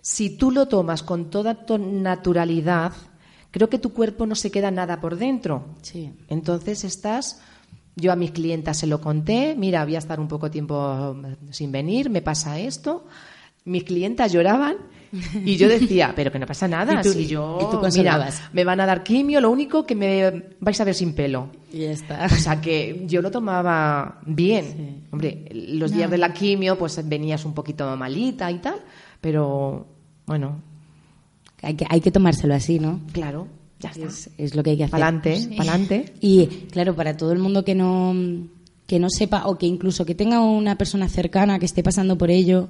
Si 0.01 0.37
tú 0.37 0.51
lo 0.51 0.69
tomas 0.69 1.03
con 1.03 1.31
toda 1.31 1.59
naturalidad, 1.79 2.93
creo 3.51 3.69
que 3.69 3.79
tu 3.79 3.93
cuerpo 3.93 4.27
no 4.27 4.35
se 4.35 4.51
queda 4.51 4.71
nada 4.71 5.01
por 5.01 5.17
dentro. 5.17 5.77
Sí. 5.83 6.13
Entonces 6.29 6.85
estás. 6.85 7.41
Yo 7.99 8.13
a 8.13 8.17
mis 8.17 8.33
clientas 8.33 8.77
se 8.77 8.87
lo 8.87 9.01
conté, 9.01 9.55
mira, 9.57 9.83
voy 9.85 9.95
a 9.95 10.01
estar 10.01 10.21
un 10.21 10.29
poco 10.29 10.51
tiempo 10.51 11.17
sin 11.51 11.73
venir, 11.73 12.11
me 12.11 12.21
pasa 12.21 12.59
esto. 12.59 13.07
Mis 13.67 13.85
clientas 13.85 14.33
lloraban 14.33 14.77
y 15.45 15.57
yo 15.57 15.69
decía, 15.69 16.13
pero 16.17 16.33
que 16.33 16.39
no 16.39 16.47
pasa 16.47 16.67
nada. 16.69 17.03
si 17.03 17.27
yo, 17.27 17.81
mira, 17.95 18.31
me 18.53 18.65
van 18.65 18.81
a 18.81 18.87
dar 18.87 19.03
quimio, 19.03 19.41
lo 19.41 19.51
único 19.51 19.85
que 19.85 19.95
me 19.95 20.45
vais 20.61 20.81
a 20.81 20.85
ver 20.85 20.95
sin 20.95 21.15
pelo. 21.15 21.51
Y 21.73 21.81
ya 21.81 21.91
está. 21.91 22.27
O 22.27 22.29
sea 22.37 22.61
que 22.61 23.05
yo 23.07 23.23
lo 23.23 23.31
tomaba 23.31 24.21
bien. 24.27 25.05
Hombre, 25.11 25.49
los 25.53 25.93
días 25.93 26.11
de 26.11 26.19
la 26.19 26.33
quimio, 26.33 26.79
pues 26.79 27.07
venías 27.09 27.45
un 27.45 27.55
poquito 27.55 27.97
malita 27.97 28.51
y 28.51 28.59
tal, 28.59 28.81
pero 29.21 29.87
bueno. 30.27 30.63
Hay 31.63 31.75
que, 31.75 31.87
hay 31.89 32.01
que 32.01 32.11
tomárselo 32.13 32.55
así, 32.55 32.79
¿no? 32.79 33.01
Claro, 33.13 33.49
ya 33.81 33.91
está. 33.91 34.31
Es, 34.39 34.55
lo 34.55 34.63
que 34.63 34.71
hay 34.71 34.77
que 34.77 34.85
hacer. 34.85 34.93
Pa'lante, 34.93 35.49
pa'lante. 35.57 36.15
Y 36.21 36.47
claro, 36.71 36.95
para 36.95 37.17
todo 37.17 37.33
el 37.33 37.39
mundo 37.39 37.65
que 37.65 37.75
no, 37.75 38.15
que 38.87 38.99
no 38.99 39.09
sepa 39.11 39.47
o 39.47 39.59
que 39.59 39.67
incluso 39.67 40.05
que 40.05 40.15
tenga 40.15 40.41
una 40.41 40.77
persona 40.77 41.09
cercana 41.09 41.59
que 41.59 41.67
esté 41.67 41.83
pasando 41.83 42.17
por 42.19 42.31
ello, 42.31 42.69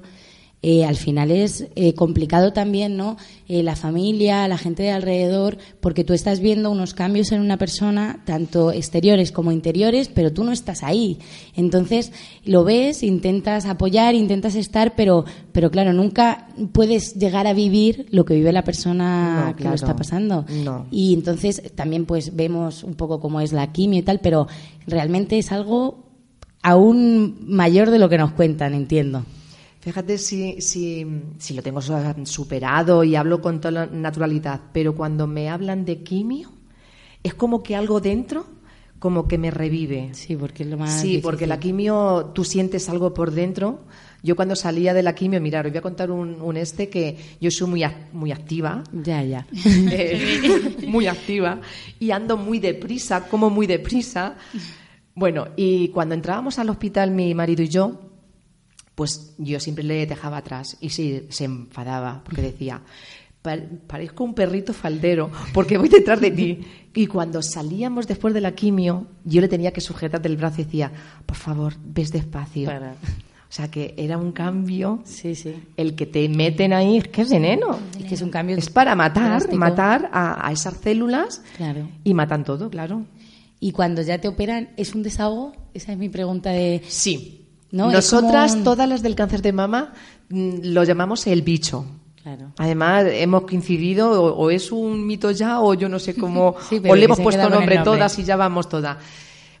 eh, 0.63 0.85
al 0.85 0.95
final 0.95 1.29
es 1.29 1.67
eh, 1.75 1.93
complicado 1.93 2.51
también, 2.51 2.97
¿no? 2.97 3.15
Eh, 3.47 3.61
la 3.61 3.75
familia, 3.75 4.47
la 4.47 4.57
gente 4.57 4.81
de 4.81 4.89
alrededor, 4.89 5.59
porque 5.79 6.03
tú 6.03 6.13
estás 6.13 6.39
viendo 6.39 6.71
unos 6.71 6.95
cambios 6.95 7.31
en 7.31 7.41
una 7.41 7.57
persona, 7.57 8.23
tanto 8.25 8.71
exteriores 8.71 9.31
como 9.31 9.51
interiores, 9.51 10.09
pero 10.09 10.33
tú 10.33 10.43
no 10.43 10.51
estás 10.51 10.81
ahí. 10.81 11.19
Entonces 11.55 12.11
lo 12.43 12.63
ves, 12.63 13.03
intentas 13.03 13.67
apoyar, 13.67 14.15
intentas 14.15 14.55
estar, 14.55 14.95
pero, 14.95 15.25
pero 15.51 15.69
claro, 15.69 15.93
nunca 15.93 16.47
puedes 16.71 17.13
llegar 17.13 17.45
a 17.45 17.53
vivir 17.53 18.07
lo 18.09 18.25
que 18.25 18.33
vive 18.33 18.51
la 18.51 18.63
persona 18.63 19.53
que 19.55 19.63
lo 19.63 19.75
está 19.75 19.95
pasando. 19.95 20.43
Y 20.89 21.13
entonces 21.13 21.61
también 21.75 22.05
pues 22.05 22.35
vemos 22.35 22.83
un 22.83 22.95
poco 22.95 23.19
cómo 23.19 23.41
es 23.41 23.53
la 23.53 23.71
quimio 23.71 23.99
y 23.99 24.03
tal, 24.03 24.21
pero 24.21 24.47
realmente 24.87 25.37
es 25.37 25.51
algo 25.51 26.07
aún 26.63 27.37
mayor 27.41 27.91
de 27.91 27.99
lo 27.99 28.09
que 28.09 28.17
nos 28.17 28.31
cuentan, 28.31 28.73
entiendo. 28.73 29.23
Fíjate 29.87 30.17
si, 30.17 30.59
si, 30.59 31.07
si, 31.37 31.53
lo 31.53 31.63
tengo 31.63 31.79
superado 32.25 33.05
y 33.05 33.15
hablo 33.15 33.39
con 33.39 33.61
toda 33.61 33.85
naturalidad, 33.85 34.59
pero 34.73 34.93
cuando 34.93 35.27
me 35.27 35.47
hablan 35.47 35.85
de 35.85 36.03
quimio, 36.03 36.51
es 37.23 37.33
como 37.35 37.63
que 37.63 37.73
algo 37.73 38.01
dentro 38.01 38.45
como 38.99 39.29
que 39.29 39.37
me 39.37 39.49
revive. 39.49 40.09
Sí, 40.11 40.35
porque 40.35 40.63
es 40.63 40.69
lo 40.69 40.77
más 40.77 40.99
Sí, 40.99 41.21
porque 41.23 41.47
la 41.47 41.57
quimio, 41.57 42.31
tú 42.35 42.43
sientes 42.43 42.89
algo 42.89 43.13
por 43.13 43.31
dentro. 43.31 43.85
Yo 44.21 44.35
cuando 44.35 44.57
salía 44.57 44.93
de 44.93 45.03
la 45.03 45.15
quimio, 45.15 45.39
mira, 45.39 45.61
os 45.61 45.69
voy 45.69 45.77
a 45.77 45.81
contar 45.81 46.11
un, 46.11 46.57
este 46.57 46.89
que 46.89 47.15
yo 47.39 47.49
soy 47.49 47.69
muy, 47.69 47.85
muy 48.11 48.33
activa. 48.33 48.83
Ya, 48.91 49.23
ya. 49.23 49.47
Eh, 49.65 50.75
muy 50.89 51.07
activa. 51.07 51.61
Y 51.97 52.11
ando 52.11 52.35
muy 52.35 52.59
deprisa, 52.59 53.29
como 53.29 53.49
muy 53.49 53.67
deprisa. 53.67 54.35
Bueno, 55.15 55.47
y 55.55 55.87
cuando 55.87 56.13
entrábamos 56.13 56.59
al 56.59 56.69
hospital, 56.69 57.11
mi 57.11 57.33
marido 57.33 57.63
y 57.63 57.69
yo, 57.69 58.06
pues 58.97 59.35
yo 59.37 59.59
siempre 59.59 59.83
le 59.83 60.07
dejaba 60.07 60.37
atrás 60.37 60.75
y 60.81 60.89
sí, 60.89 61.27
se 61.29 61.43
enfadaba 61.43 62.23
porque 62.23 62.41
decía, 62.41 62.81
parezco 63.85 64.23
un 64.23 64.33
perrito 64.33 64.73
faldero 64.73 65.29
porque 65.53 65.77
voy 65.77 65.87
detrás 65.87 66.19
de 66.19 66.31
ti. 66.31 66.59
Y 66.97 67.05
cuando 67.05 67.43
salíamos 67.43 68.07
después 68.07 68.33
de 68.33 68.41
la 68.41 68.55
quimio, 68.55 69.05
yo 69.23 69.39
le 69.39 69.47
tenía 69.47 69.71
que 69.71 69.81
sujetar 69.81 70.19
del 70.19 70.35
brazo 70.35 70.61
y 70.61 70.63
decía, 70.63 70.91
por 71.27 71.37
favor, 71.37 71.75
ves 71.85 72.11
despacio. 72.11 72.71
O 72.71 73.51
sea 73.51 73.69
que 73.69 73.93
era 73.97 74.17
un 74.17 74.31
cambio. 74.31 75.01
Sí, 75.03 75.35
sí. 75.35 75.53
El 75.77 75.93
que 75.93 76.07
te 76.07 76.27
meten 76.27 76.73
ahí, 76.73 76.97
es 76.97 77.07
que 77.09 77.21
es 77.21 77.29
veneno. 77.29 77.77
Es 77.99 78.05
que 78.05 78.15
es 78.15 78.21
un 78.23 78.31
cambio. 78.31 78.57
Es 78.57 78.71
para 78.71 78.95
matar, 78.95 79.53
matar 79.53 80.09
a, 80.11 80.51
esas 80.51 80.77
células. 80.77 81.43
Claro. 81.55 81.87
Y 82.03 82.15
matan 82.15 82.43
todo, 82.43 82.71
claro. 82.71 83.05
Y 83.59 83.73
cuando 83.73 84.01
ya 84.01 84.17
te 84.17 84.27
operan, 84.27 84.69
¿es 84.75 84.95
un 84.95 85.03
desahogo? 85.03 85.53
Esa 85.75 85.91
es 85.91 85.99
mi 85.99 86.09
pregunta 86.09 86.49
de. 86.49 86.81
Sí. 86.87 87.46
Nosotras, 87.71 88.63
todas 88.63 88.87
las 88.87 89.01
del 89.01 89.15
cáncer 89.15 89.41
de 89.41 89.51
mama, 89.51 89.93
mm, 90.29 90.59
lo 90.63 90.83
llamamos 90.83 91.27
el 91.27 91.41
bicho. 91.41 91.85
Además, 92.57 93.05
hemos 93.09 93.43
coincidido, 93.43 94.35
o, 94.35 94.49
es 94.49 94.71
un 94.73 95.07
mito 95.07 95.31
ya, 95.31 95.61
o 95.61 95.73
yo 95.73 95.87
no 95.87 95.97
sé 95.97 96.13
cómo, 96.19 96.55
o 96.89 96.95
le 96.95 97.05
hemos 97.05 97.19
puesto 97.19 97.49
nombre, 97.49 97.79
todas 97.83 98.19
y 98.19 98.23
ya 98.23 98.35
vamos 98.35 98.67
todas. 98.67 98.97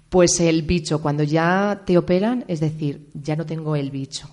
Pues 0.09 0.39
el 0.39 0.63
bicho, 0.63 1.01
cuando 1.01 1.23
ya 1.23 1.81
te 1.85 1.97
operan, 1.97 2.45
es 2.47 2.59
decir, 2.59 3.09
ya 3.13 3.35
no 3.35 3.45
tengo 3.45 3.75
el 3.75 3.91
bicho 3.91 4.29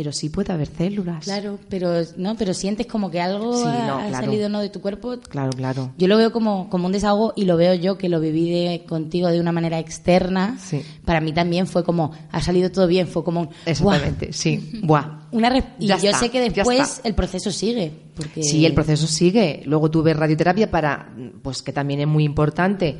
pero 0.00 0.12
sí 0.12 0.30
puede 0.30 0.50
haber 0.50 0.68
células. 0.68 1.24
Claro, 1.24 1.58
pero 1.68 1.92
no, 2.16 2.34
pero 2.34 2.54
sientes 2.54 2.86
como 2.86 3.10
que 3.10 3.20
algo 3.20 3.66
ha, 3.66 4.10
salido 4.12 4.48
no 4.48 4.60
de 4.60 4.70
tu 4.70 4.80
cuerpo. 4.80 5.18
Claro, 5.28 5.50
claro. 5.50 5.92
Yo 5.98 6.08
lo 6.08 6.16
veo 6.16 6.32
como, 6.32 6.70
como 6.70 6.86
un 6.86 6.92
desahogo 6.92 7.34
y 7.36 7.44
lo 7.44 7.58
veo 7.58 7.74
yo 7.74 7.98
que 7.98 8.08
lo 8.08 8.18
viví 8.18 8.78
contigo 8.88 9.28
de 9.28 9.38
una 9.38 9.52
manera 9.52 9.78
externa. 9.78 10.56
Sí. 10.58 10.80
Para 11.04 11.20
mí 11.20 11.34
también 11.34 11.66
fue 11.66 11.84
como 11.84 12.12
ha 12.32 12.40
salido 12.40 12.72
todo 12.72 12.86
bien, 12.86 13.08
fue 13.08 13.22
como 13.22 13.42
un 13.42 13.48
Exactamente, 13.66 14.32
sí. 14.32 14.80
Buah. 14.82 15.18
Una 15.32 15.54
y 15.78 15.86
yo 15.86 15.98
sé 15.98 16.30
que 16.30 16.48
después 16.48 17.02
el 17.04 17.14
proceso 17.14 17.50
sigue. 17.50 17.92
Porque... 18.16 18.42
Sí, 18.42 18.64
el 18.64 18.72
proceso 18.72 19.06
sigue. 19.06 19.60
Luego 19.66 19.90
tuve 19.90 20.14
radioterapia 20.14 20.70
para, 20.70 21.14
pues 21.42 21.60
que 21.60 21.74
también 21.74 22.00
es 22.00 22.06
muy 22.06 22.24
importante, 22.24 22.96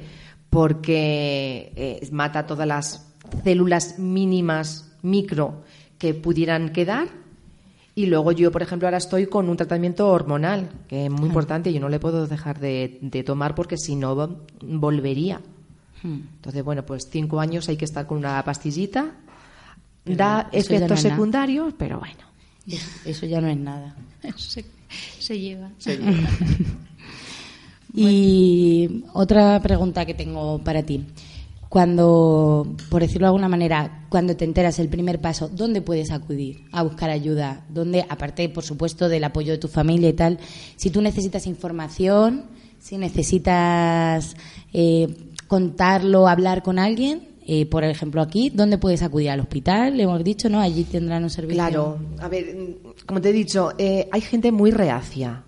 porque 0.51 1.73
eh, 1.75 2.09
mata 2.13 2.45
todas 2.45 2.69
las 2.69 3.07
células 3.43 3.99
mínimas, 3.99 4.93
micro, 5.01 5.63
que 6.01 6.15
pudieran 6.15 6.71
quedar. 6.71 7.09
Y 7.95 8.07
luego 8.07 8.33
yo, 8.33 8.51
por 8.51 8.63
ejemplo, 8.63 8.89
ahora 8.89 8.97
estoy 8.97 9.27
con 9.27 9.49
un 9.49 9.57
tratamiento 9.57 10.09
hormonal, 10.09 10.71
que 10.89 11.05
es 11.05 11.11
muy 11.11 11.29
importante 11.29 11.71
y 11.71 11.75
yo 11.75 11.81
no 11.81 11.89
le 11.89 12.01
puedo 12.01 12.27
dejar 12.27 12.59
de, 12.59 13.23
tomar 13.25 13.55
porque 13.55 13.77
si 13.77 13.95
no 13.95 14.41
volvería. 14.63 15.41
Hmm. 16.03 16.21
Entonces, 16.37 16.65
bueno, 16.65 16.85
pues 16.85 17.09
cinco 17.11 17.39
años 17.39 17.69
hay 17.69 17.77
que 17.77 17.85
estar 17.85 18.07
con 18.07 18.19
una 18.19 18.43
pastillita. 18.43 19.13
da 20.07 20.49
efectos 20.51 21.01
secundarios, 21.01 21.75
pero 21.77 21.99
bueno. 21.99 22.31
Eso, 23.05 23.27
ya 23.27 23.41
no 23.41 23.49
es 23.49 23.59
nada. 23.59 23.95
se, 25.19 25.39
lleva. 25.39 25.71
y 27.95 29.05
otra 29.13 29.61
pregunta 29.61 30.07
que 30.07 30.15
tengo 30.15 30.59
para 30.61 30.83
ti 30.83 31.05
cuando, 31.71 32.67
por 32.89 33.01
decirlo 33.01 33.27
de 33.27 33.29
alguna 33.29 33.49
manera, 33.49 34.05
cuando 34.09 34.37
te 34.37 34.45
enteras 34.45 34.81
el 34.81 34.89
primer 34.89 35.21
paso, 35.21 35.49
¿dónde 35.49 35.81
puedes 35.81 36.11
acudir 36.11 36.65
a 36.73 36.83
buscar 36.83 37.11
ayuda? 37.11 37.65
¿Dónde, 37.69 38.05
aparte, 38.09 38.49
por 38.49 38.65
supuesto, 38.65 39.09
del 39.09 39.23
apoyo 39.23 39.53
de 39.53 39.59
tu 39.59 39.69
familia 39.69 40.09
y 40.09 40.15
tal, 40.15 40.41
si 40.75 40.91
tú 40.91 41.01
necesitas 41.01 41.47
información, 41.47 42.47
si 42.81 42.99
necesitas 42.99 44.35
eh, 44.73 45.15
contarlo, 45.47 46.27
hablar 46.27 46.65
con 46.65 46.81
alguien, 46.81 47.29
eh, 47.47 47.67
por 47.67 47.85
ejemplo, 47.85 48.21
aquí, 48.21 48.51
¿dónde 48.51 48.77
puedes 48.77 49.03
acudir? 49.03 49.31
Al 49.31 49.39
hospital, 49.39 49.97
le 49.97 50.03
hemos 50.03 50.25
dicho, 50.25 50.49
¿no? 50.49 50.59
Allí 50.59 50.83
tendrán 50.83 51.23
un 51.23 51.31
servicio. 51.31 51.63
Claro, 51.63 52.01
a 52.19 52.27
ver, 52.27 52.53
como 53.07 53.21
te 53.21 53.29
he 53.29 53.33
dicho, 53.33 53.75
eh, 53.79 54.09
hay 54.11 54.21
gente 54.23 54.51
muy 54.51 54.73
reacia. 54.73 55.45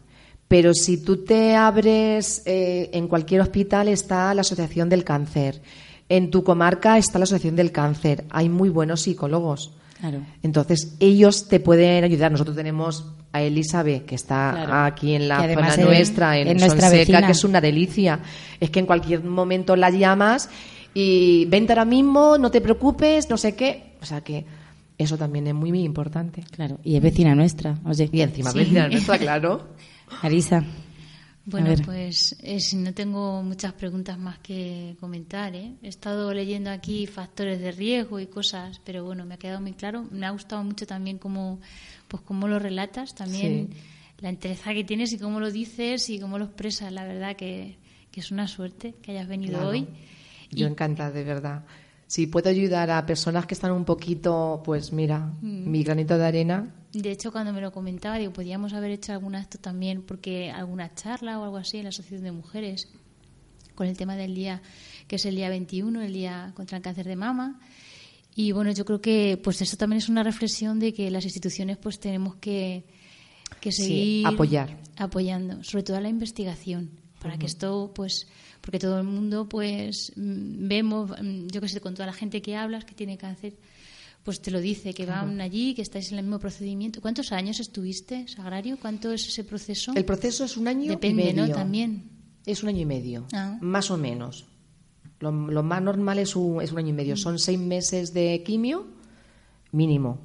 Pero 0.47 0.73
si 0.73 0.99
tú 0.99 1.25
te 1.25 1.57
abres 1.57 2.43
en 2.45 3.09
cualquier 3.09 3.41
hospital 3.41 3.89
está 3.89 4.33
la 4.35 4.43
Asociación 4.43 4.89
del 4.89 5.03
Cáncer. 5.03 5.63
En 6.15 6.31
tu 6.31 6.45
comarca 6.45 6.99
está 6.99 7.19
la 7.19 7.23
Asociación 7.25 7.57
del 7.57 7.73
Cáncer. 7.73 8.25
Hay 8.31 8.49
muy 8.51 8.69
buenos 8.69 9.01
psicólogos. 9.01 9.73
Claro. 9.99 10.19
Entonces, 10.43 10.95
ellos 11.01 11.49
te 11.49 11.59
pueden 11.59 12.05
ayudar. 12.05 12.31
Nosotros 12.31 12.55
tenemos 12.55 13.07
a 13.33 13.41
Elizabeth, 13.41 14.05
que 14.05 14.15
está 14.17 14.51
Claro. 14.53 14.75
aquí 14.85 15.15
en 15.15 15.27
la 15.27 15.39
zona 15.55 15.69
es- 15.71 15.79
nuestra, 15.79 16.37
en 16.39 16.49
es 16.49 16.61
nuestra 16.61 16.91
vecina. 16.91 17.25
que 17.25 17.33
es 17.33 17.45
una 17.45 17.63
delicia. 17.63 18.21
Es 18.61 18.69
que 18.69 18.81
en 18.81 18.85
cualquier 18.87 19.25
momento 19.25 19.75
la 19.75 19.89
llamas 19.89 20.51
y 20.93 21.47
vente 21.47 21.73
ahora 21.73 21.87
mismo, 21.87 22.37
no 22.37 22.51
te 22.51 22.61
preocupes, 22.61 23.31
no 23.31 23.39
sé 23.39 23.55
qué. 23.55 23.95
O 24.03 24.05
sea 24.05 24.21
que 24.21 24.45
eso 24.99 25.17
también 25.17 25.47
es 25.47 25.55
muy, 25.55 25.71
muy 25.71 25.83
importante. 25.83 26.43
Claro, 26.51 26.79
y 26.85 26.97
es 26.97 27.03
vecina 27.03 27.35
nuestra. 27.35 27.79
Oye, 27.87 28.11
Y 28.13 28.21
encima, 28.21 28.51
Sí. 28.51 28.59
vecina 28.59 28.87
nuestra, 28.89 29.17
claro. 29.19 29.69
Marisa. 30.23 30.63
Bueno, 31.45 31.75
pues 31.85 32.37
si 32.59 32.77
no 32.77 32.95
tengo 32.95 33.43
muchas 33.43 33.73
preguntas 33.73 34.17
más 34.17 34.39
que 34.39 34.97
comentar. 35.01 35.55
¿eh? 35.57 35.73
He 35.83 35.89
estado 35.89 36.33
leyendo 36.33 36.71
aquí 36.71 37.07
factores 37.09 37.61
de 37.61 37.73
riesgo 37.73 38.21
y 38.21 38.27
cosas, 38.27 38.81
pero 38.85 39.05
bueno, 39.05 39.25
me 39.27 39.35
ha 39.35 39.39
quedado 39.39 39.61
muy 39.61 39.73
claro. 39.73 40.07
Me 40.13 40.25
ha 40.27 40.31
gustado 40.31 40.63
mucho 40.63 40.87
también 40.87 41.19
cómo, 41.19 41.61
pues 42.07 42.23
cómo 42.23 42.47
lo 42.47 42.59
relatas, 42.61 43.15
también 43.17 43.71
Sí. 43.73 43.79
la 44.21 44.29
entereza 44.29 44.73
que 44.73 44.85
tienes 44.85 45.13
y 45.13 45.19
cómo 45.19 45.41
lo 45.41 45.51
dices 45.51 46.09
y 46.11 46.21
cómo 46.21 46.39
lo 46.39 46.45
expresas. 46.45 46.93
La 46.93 47.05
verdad 47.05 47.35
que, 47.35 47.77
que 48.13 48.21
es 48.21 48.31
una 48.31 48.47
suerte 48.47 48.95
que 49.03 49.11
hayas 49.11 49.27
venido 49.27 49.55
Claro. 49.55 49.71
hoy. 49.71 49.89
Yo 50.53 50.67
Y- 50.67 50.71
encantada, 50.71 51.11
de 51.11 51.25
verdad. 51.25 51.65
Si 52.13 52.27
puedo 52.27 52.51
ayudar 52.51 52.91
a 52.91 53.07
personas 53.07 53.47
que 53.47 53.55
están 53.55 53.73
un 53.73 53.87
poquito, 53.87 54.61
pues 54.67 54.93
mira, 54.93 55.33
Mm. 55.41 55.71
mi 55.71 55.83
granito 55.83 56.19
de 56.19 56.27
arena, 56.27 56.75
De 56.93 57.11
hecho, 57.11 57.33
cuando 57.33 57.55
me 57.55 57.63
lo 57.63 57.73
comentaba, 57.73 58.19
digo, 58.19 58.35
podíamos 58.35 58.75
haber 58.75 58.91
hecho 58.91 59.13
alguna 59.15 59.39
de 59.39 59.45
esto 59.45 59.57
también, 59.59 60.03
porque 60.03 60.51
alguna 60.51 60.93
charla 60.95 61.41
o 61.41 61.45
algo 61.45 61.57
así 61.57 61.79
en 61.79 61.85
la 61.85 61.89
Asociación 61.89 62.23
de 62.25 62.33
Mujeres, 62.33 62.87
con 63.75 63.87
el 63.87 63.97
tema 63.97 64.15
del 64.15 64.35
día, 64.35 64.61
que 65.09 65.17
es 65.17 65.25
el 65.25 65.37
día 65.37 65.49
21, 65.49 66.03
el 66.03 66.13
día 66.13 66.53
contra 66.55 66.77
el 66.77 66.83
cáncer 66.83 67.07
de 67.07 67.17
mama. 67.17 67.59
Y 68.35 68.53
bueno, 68.53 68.73
yo 68.73 68.85
creo 68.85 69.01
que 69.01 69.41
pues 69.43 69.63
eso 69.63 69.79
también 69.79 69.97
es 70.03 70.11
una 70.11 70.23
reflexión 70.23 70.79
de 70.81 70.93
que 70.93 71.11
las 71.11 71.25
instituciones 71.25 71.79
pues 71.79 71.99
tenemos 71.99 72.35
que, 72.37 72.85
que 73.63 73.73
Sí, 73.73 73.83
seguir 73.85 74.27
apoyar. 74.27 74.77
apoyando, 74.99 75.65
sobre 75.65 75.85
todo 75.85 75.97
a 75.97 76.01
la 76.03 76.11
investigación, 76.11 76.91
para 77.23 77.39
que 77.39 77.47
esto 77.47 77.93
pues 77.95 78.27
porque 78.61 78.79
todo 78.79 78.99
el 78.99 79.05
mundo 79.05 79.49
pues 79.49 80.13
mm, 80.17 80.69
vemos, 80.69 81.11
mm, 81.11 81.47
yo 81.49 81.61
que 81.61 81.69
sé, 81.69 81.81
con 81.81 81.95
toda 81.95 82.07
la 82.07 82.13
gente 82.13 82.43
que 82.43 82.57
hablas 82.57 82.85
que 82.85 82.95
tiene 82.95 83.17
cáncer, 83.17 83.55
pues 84.23 84.41
te 84.41 84.51
lo 84.51 84.61
dice, 84.61 84.95
que 84.95 85.05
van 85.07 85.41
allí, 85.41 85.75
que 85.75 85.83
estáis 85.83 86.13
en 86.13 86.19
el 86.19 86.25
mismo 86.25 86.39
procedimiento. 86.39 87.01
¿Cuántos 87.01 87.33
años 87.33 87.59
estuviste, 87.59 88.29
Sagrario? 88.29 88.77
¿Cuánto 88.81 89.11
es 89.13 89.27
ese 89.27 89.43
proceso? 89.45 89.93
el 89.97 90.05
proceso 90.05 90.45
es 90.45 90.57
un 90.57 90.69
año 90.69 90.91
Depende, 90.91 91.23
y 91.23 91.27
medio. 91.27 91.47
¿no? 91.49 91.53
También. 91.53 92.11
Es 92.47 92.63
un 92.63 92.69
año 92.69 92.81
y 92.81 92.87
medio, 92.87 93.27
Ah. 93.33 93.59
más 93.61 93.91
o 93.91 93.97
menos. 93.97 94.47
Lo, 95.21 95.31
lo 95.33 95.63
más 95.63 95.81
normal 95.83 96.19
es 96.21 96.35
un, 96.37 96.61
es 96.63 96.71
un 96.73 96.79
año 96.79 96.89
y 96.91 96.93
medio. 96.93 97.17
Son 97.17 97.39
seis 97.39 97.59
meses 97.59 98.13
de 98.13 98.43
quimio, 98.45 98.87
mínimo. 99.73 100.19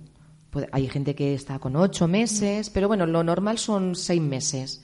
Puede- 0.52 0.70
hay 0.72 0.88
gente 0.90 1.14
que 1.16 1.34
está 1.34 1.60
con 1.60 1.76
ocho 1.76 2.08
meses, 2.08 2.70
pero 2.70 2.88
bueno, 2.88 3.06
lo 3.06 3.24
normal 3.24 3.58
son 3.58 3.96
seis 3.96 4.22
meses. 4.22 4.84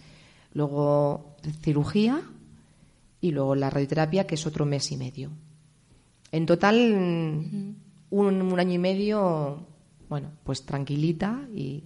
Luego 0.54 1.36
cirugía 1.62 2.22
y 3.22 3.32
luego 3.32 3.56
la 3.56 3.70
radioterapia, 3.70 4.28
que 4.28 4.36
es 4.36 4.46
otro 4.46 4.66
mes 4.66 4.92
y 4.92 4.98
medio. 4.98 5.32
En 6.32 6.46
total, 6.46 6.76
un, 6.94 7.78
un 8.12 8.60
año 8.60 8.74
y 8.74 8.80
medio, 8.80 9.66
bueno, 10.10 10.32
pues 10.44 10.66
tranquilita 10.66 11.48
y. 11.54 11.84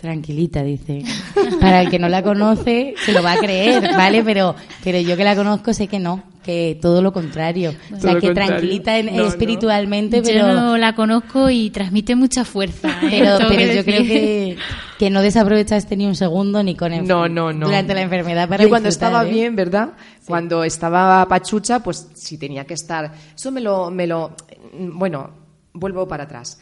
Tranquilita, 0.00 0.62
dice. 0.62 1.02
Para 1.60 1.82
el 1.82 1.90
que 1.90 1.98
no 1.98 2.08
la 2.08 2.22
conoce, 2.22 2.94
se 3.04 3.12
lo 3.12 3.22
va 3.22 3.32
a 3.32 3.38
creer, 3.38 3.82
¿vale? 3.96 4.22
Pero, 4.22 4.54
pero 4.84 5.00
yo 5.00 5.16
que 5.16 5.24
la 5.24 5.34
conozco 5.34 5.74
sé 5.74 5.88
que 5.88 5.98
no, 5.98 6.22
que 6.44 6.78
todo 6.80 7.02
lo 7.02 7.12
contrario. 7.12 7.70
o 7.70 7.90
Todo 7.90 8.00
sea, 8.00 8.12
lo 8.14 8.20
que 8.20 8.26
contrario. 8.28 8.52
tranquilita 8.52 8.96
en- 8.98 9.06
No, 9.16 9.22
no. 9.22 9.28
espiritualmente, 9.28 10.22
pero, 10.22 10.46
Yo 10.46 10.54
no 10.54 10.78
la 10.78 10.94
conozco 10.94 11.50
y 11.50 11.70
transmite 11.70 12.14
mucha 12.14 12.44
fuerza. 12.44 12.88
¿eh? 13.02 13.08
pero, 13.10 13.38
pero 13.48 13.72
yo 13.74 13.84
creo 13.84 14.02
que, 14.04 14.56
que 15.00 15.10
no 15.10 15.20
desaprovechaste 15.20 15.96
ni 15.96 16.06
un 16.06 16.14
segundo 16.14 16.62
ni 16.62 16.76
con 16.76 16.92
No, 17.04 17.28
no, 17.28 17.52
no. 17.52 17.66
durante 17.66 17.92
la 17.92 18.02
enfermedad 18.02 18.48
para 18.48 18.62
Yo 18.62 18.68
cuando 18.68 18.88
estaba 18.88 19.26
¿eh? 19.26 19.30
bien, 19.32 19.56
¿verdad? 19.56 19.90
Cuando 20.28 20.62
estaba 20.62 21.26
pachucha, 21.26 21.80
pues 21.82 22.06
sí 22.14 22.38
tenía 22.38 22.64
que 22.64 22.74
estar. 22.74 23.12
Eso 23.34 23.50
me 23.50 23.60
lo, 23.60 23.90
me 23.90 24.06
lo, 24.06 24.36
bueno, 24.92 25.30
vuelvo 25.72 26.06
para 26.06 26.22
atrás. 26.24 26.60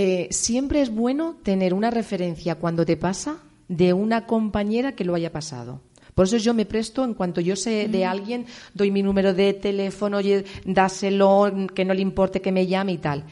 Eh, 0.00 0.28
siempre 0.30 0.80
es 0.80 0.94
bueno 0.94 1.34
tener 1.42 1.74
una 1.74 1.90
referencia 1.90 2.54
cuando 2.54 2.86
te 2.86 2.96
pasa 2.96 3.38
de 3.66 3.92
una 3.92 4.26
compañera 4.26 4.92
que 4.92 5.02
lo 5.02 5.16
haya 5.16 5.32
pasado. 5.32 5.80
Por 6.14 6.26
eso 6.26 6.36
yo 6.36 6.54
me 6.54 6.66
presto, 6.66 7.02
en 7.02 7.14
cuanto 7.14 7.40
yo 7.40 7.56
sé 7.56 7.88
de 7.88 8.04
alguien, 8.04 8.46
doy 8.74 8.92
mi 8.92 9.02
número 9.02 9.34
de 9.34 9.54
teléfono, 9.54 10.18
oye, 10.18 10.44
dáselo, 10.64 11.52
que 11.74 11.84
no 11.84 11.94
le 11.94 12.02
importe 12.02 12.40
que 12.40 12.52
me 12.52 12.68
llame 12.68 12.92
y 12.92 12.98
tal. 12.98 13.24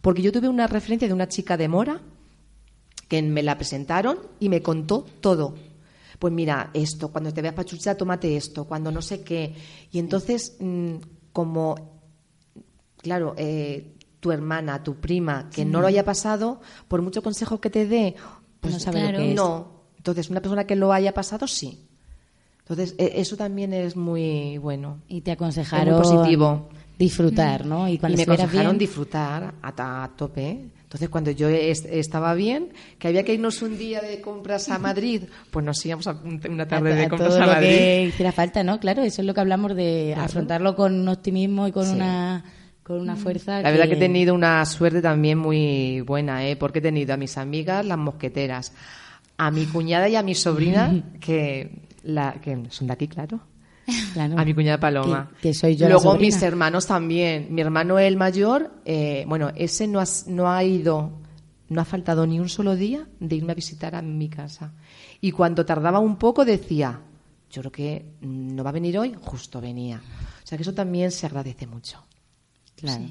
Porque 0.00 0.22
yo 0.22 0.32
tuve 0.32 0.48
una 0.48 0.66
referencia 0.66 1.06
de 1.06 1.12
una 1.12 1.28
chica 1.28 1.58
de 1.58 1.68
Mora, 1.68 2.00
que 3.06 3.20
me 3.20 3.42
la 3.42 3.58
presentaron 3.58 4.18
y 4.40 4.48
me 4.48 4.62
contó 4.62 5.04
todo. 5.20 5.54
Pues 6.18 6.32
mira, 6.32 6.70
esto, 6.72 7.08
cuando 7.08 7.34
te 7.34 7.42
veas 7.42 7.52
pachucha, 7.52 7.98
tómate 7.98 8.34
esto, 8.34 8.64
cuando 8.64 8.90
no 8.90 9.02
sé 9.02 9.22
qué. 9.22 9.54
Y 9.92 9.98
entonces, 9.98 10.56
mm, 10.58 10.94
como, 11.34 12.00
claro, 12.96 13.34
eh, 13.36 13.93
tu 14.24 14.32
hermana, 14.32 14.82
tu 14.82 14.94
prima, 14.94 15.50
que 15.54 15.66
no 15.66 15.82
lo 15.82 15.86
haya 15.86 16.02
pasado, 16.02 16.62
por 16.88 17.02
mucho 17.02 17.22
consejo 17.22 17.60
que 17.60 17.68
te 17.68 17.86
dé, 17.86 18.14
pues 18.60 18.72
No 18.72 18.80
sabe 18.80 19.12
lo 19.12 19.18
que 19.18 19.28
es. 19.32 19.36
No. 19.36 19.68
Entonces, 19.98 20.30
una 20.30 20.40
persona 20.40 20.64
que 20.64 20.76
lo 20.76 20.94
haya 20.94 21.12
pasado, 21.12 21.46
sí. 21.46 21.86
Entonces, 22.60 22.94
e- 22.96 23.20
eso 23.20 23.36
también 23.36 23.74
es 23.74 23.96
muy 23.96 24.56
bueno. 24.56 25.02
Y 25.08 25.20
te 25.20 25.32
aconsejaron 25.32 26.00
Es 26.00 26.08
muy 26.08 26.16
positivo. 26.16 26.70
disfrutar, 26.98 27.66
¿no? 27.66 27.86
Y 27.86 27.92
Y 27.92 27.98
cuando 27.98 28.16
me 28.16 28.22
estuvieras 28.22 28.44
aconsejaron 28.46 28.78
bien, 28.78 28.88
disfrutar 28.88 29.54
a, 29.60 30.04
a 30.04 30.08
tope. 30.16 30.70
Entonces, 30.84 31.10
cuando 31.10 31.30
yo 31.32 31.48
es- 31.50 31.84
estaba 31.84 32.32
bien, 32.32 32.72
que 32.98 33.08
había 33.08 33.24
que 33.24 33.34
irnos 33.34 33.60
un 33.60 33.76
día 33.76 34.00
de 34.00 34.22
compras 34.22 34.70
a 34.70 34.78
Madrid, 34.78 35.24
pues 35.50 35.62
nos 35.66 35.84
íbamos 35.84 36.06
a 36.06 36.12
un- 36.12 36.40
una 36.48 36.66
tarde 36.66 36.92
a- 36.92 36.96
de 36.96 37.04
a 37.04 37.08
compras 37.10 37.28
todo 37.28 37.42
a 37.42 37.46
lo 37.46 37.52
Madrid. 37.52 37.68
que 37.68 38.04
hiciera 38.08 38.32
falta, 38.32 38.62
¿no? 38.64 38.80
Claro, 38.80 39.02
eso 39.02 39.20
es 39.20 39.26
lo 39.26 39.34
que 39.34 39.40
hablamos 39.40 39.76
de 39.76 40.12
Claro. 40.14 40.24
afrontarlo 40.24 40.74
con 40.76 40.94
un 40.98 41.08
optimismo 41.08 41.68
y 41.68 41.72
con 41.72 41.84
Sí. 41.84 41.92
una 41.92 42.42
con 42.84 43.00
una 43.00 43.16
fuerza. 43.16 43.60
La 43.62 43.70
verdad 43.70 43.86
que 43.88 43.94
he 43.94 43.98
tenido 43.98 44.34
una 44.34 44.64
suerte 44.66 45.00
también 45.02 45.38
muy 45.38 46.02
buena, 46.02 46.46
¿eh? 46.46 46.54
porque 46.54 46.78
he 46.78 46.82
tenido 46.82 47.14
a 47.14 47.16
mis 47.16 47.36
amigas, 47.38 47.84
las 47.84 47.98
mosqueteras, 47.98 48.72
a 49.38 49.50
mi 49.50 49.64
cuñada 49.66 50.08
y 50.08 50.14
a 50.16 50.22
mi 50.22 50.34
sobrina, 50.34 50.92
que, 51.20 51.88
la, 52.04 52.34
que 52.34 52.64
son 52.70 52.86
de 52.86 52.92
aquí, 52.92 53.08
claro. 53.08 53.40
Claro. 54.12 54.38
A 54.38 54.44
mi 54.44 54.54
cuñada 54.54 54.78
Paloma. 54.78 55.30
Que- 55.40 55.48
que 55.48 55.54
soy 55.54 55.76
yo 55.76 55.88
la 55.88 55.94
Luego 55.94 56.16
mis 56.16 56.40
hermanos 56.42 56.86
también. 56.86 57.48
Mi 57.50 57.60
hermano 57.60 57.98
el 57.98 58.16
mayor, 58.16 58.70
eh, 58.84 59.24
bueno, 59.26 59.50
ese 59.56 59.86
no 59.86 60.00
ha, 60.00 60.04
no 60.28 60.50
ha 60.50 60.62
ido, 60.64 61.12
no 61.68 61.80
ha 61.80 61.84
faltado 61.84 62.26
ni 62.26 62.40
un 62.40 62.48
solo 62.48 62.76
día 62.76 63.06
de 63.20 63.36
irme 63.36 63.52
a 63.52 63.54
visitar 63.54 63.94
a 63.94 64.00
mi 64.02 64.28
casa. 64.28 64.72
Y 65.20 65.32
cuando 65.32 65.66
tardaba 65.66 65.98
un 65.98 66.16
poco 66.16 66.44
decía, 66.46 67.00
yo 67.50 67.60
creo 67.62 67.72
que 67.72 68.04
mm, 68.22 68.54
no 68.54 68.64
va 68.64 68.70
a 68.70 68.72
venir 68.74 68.98
hoy, 68.98 69.14
justo 69.20 69.60
venía. 69.60 70.00
O 70.42 70.46
sea 70.46 70.56
que 70.56 70.62
eso 70.62 70.72
también 70.74 71.10
se 71.10 71.26
agradece 71.26 71.66
mucho. 71.66 72.02
Claro. 72.84 73.04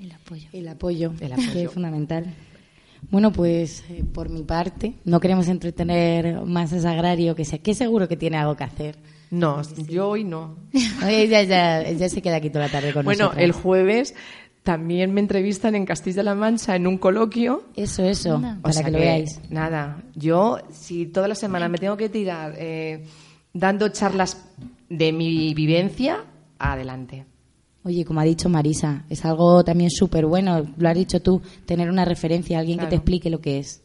El 0.00 0.12
apoyo. 0.12 0.48
El 0.52 0.68
apoyo, 0.68 1.12
El 1.20 1.32
apoyo. 1.34 1.52
que 1.52 1.62
es 1.64 1.70
fundamental. 1.70 2.34
Bueno, 3.10 3.32
pues 3.32 3.84
eh, 3.90 4.02
por 4.12 4.28
mi 4.28 4.42
parte, 4.42 4.94
no 5.04 5.20
queremos 5.20 5.46
entretener 5.48 6.42
más 6.42 6.72
a 6.72 6.80
Sagrario, 6.80 7.34
que, 7.36 7.44
sé, 7.44 7.60
que 7.60 7.72
seguro 7.74 8.08
que 8.08 8.16
tiene 8.16 8.36
algo 8.36 8.56
que 8.56 8.64
hacer. 8.64 8.96
No, 9.30 9.62
yo 9.88 10.08
hoy 10.08 10.24
no. 10.24 10.56
Ella 11.06 11.42
ya, 11.42 12.08
se 12.08 12.20
queda 12.22 12.36
aquí 12.36 12.50
toda 12.50 12.66
la 12.66 12.72
tarde 12.72 12.92
con 12.92 13.04
Bueno, 13.04 13.24
nosotras. 13.24 13.44
el 13.44 13.52
jueves 13.52 14.14
también 14.64 15.14
me 15.14 15.20
entrevistan 15.20 15.74
en 15.76 15.86
Castilla-La 15.86 16.34
Mancha 16.34 16.74
en 16.76 16.86
un 16.86 16.98
coloquio. 16.98 17.62
Eso, 17.76 18.04
eso. 18.04 18.36
O 18.36 18.40
para 18.62 18.72
sea 18.72 18.84
que 18.84 18.90
lo 18.90 18.98
veáis. 18.98 19.40
Nada, 19.48 20.02
yo 20.14 20.58
si 20.72 21.06
toda 21.06 21.28
la 21.28 21.34
semana 21.36 21.68
me 21.68 21.78
tengo 21.78 21.96
que 21.96 22.08
tirar 22.08 22.54
eh, 22.58 23.04
dando 23.52 23.88
charlas 23.90 24.44
de 24.90 25.12
mi 25.12 25.54
vivencia, 25.54 26.24
adelante. 26.58 27.24
Oye, 27.84 28.04
como 28.04 28.20
ha 28.20 28.24
dicho 28.24 28.48
Marisa, 28.48 29.04
es 29.08 29.24
algo 29.24 29.64
también 29.64 29.90
súper 29.90 30.26
bueno, 30.26 30.66
lo 30.76 30.88
has 30.88 30.96
dicho 30.96 31.20
tú, 31.22 31.40
tener 31.64 31.88
una 31.90 32.04
referencia, 32.04 32.58
alguien 32.58 32.78
que 32.78 32.86
te 32.86 32.96
explique 32.96 33.30
lo 33.30 33.40
que 33.40 33.58
es. 33.58 33.82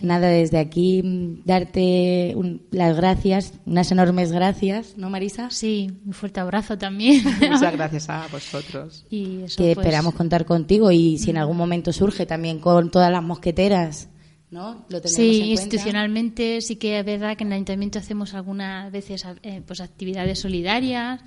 Nada, 0.00 0.28
desde 0.28 0.58
aquí 0.58 1.02
mm, 1.02 1.42
darte 1.44 2.32
un- 2.34 2.62
las 2.70 2.96
gracias, 2.96 3.52
unas 3.66 3.90
enormes 3.92 4.32
gracias, 4.32 4.96
¿no, 4.96 5.10
Marisa? 5.10 5.50
Sí, 5.50 5.90
un 6.06 6.12
fuerte 6.14 6.40
abrazo 6.40 6.78
también. 6.78 7.22
Muchas 7.50 7.72
gracias 7.72 8.08
a 8.08 8.26
vosotros. 8.28 9.04
y 9.10 9.42
eso, 9.42 9.56
que 9.58 9.74
pues, 9.74 9.86
esperamos 9.86 10.14
contar 10.14 10.44
contigo 10.46 10.90
y 10.90 11.18
si 11.18 11.30
en 11.30 11.36
algún 11.38 11.56
momento 11.56 11.92
surge 11.92 12.24
también 12.26 12.58
con 12.58 12.90
todas 12.90 13.10
las 13.12 13.22
mosqueteras, 13.22 14.08
¿no? 14.50 14.84
Lo 14.88 15.00
Sí, 15.04 15.14
cuenta. 15.38 15.46
institucionalmente 15.62 16.60
sí 16.62 16.76
que 16.76 16.98
es 17.00 17.04
verdad 17.04 17.36
que 17.36 17.44
en 17.44 17.48
el 17.48 17.54
ayuntamiento 17.54 17.98
hacemos 17.98 18.34
algunas 18.34 18.90
veces 18.92 19.24
eh, 19.42 19.62
pues 19.66 19.80
actividades 19.80 20.38
solidarias 20.40 21.20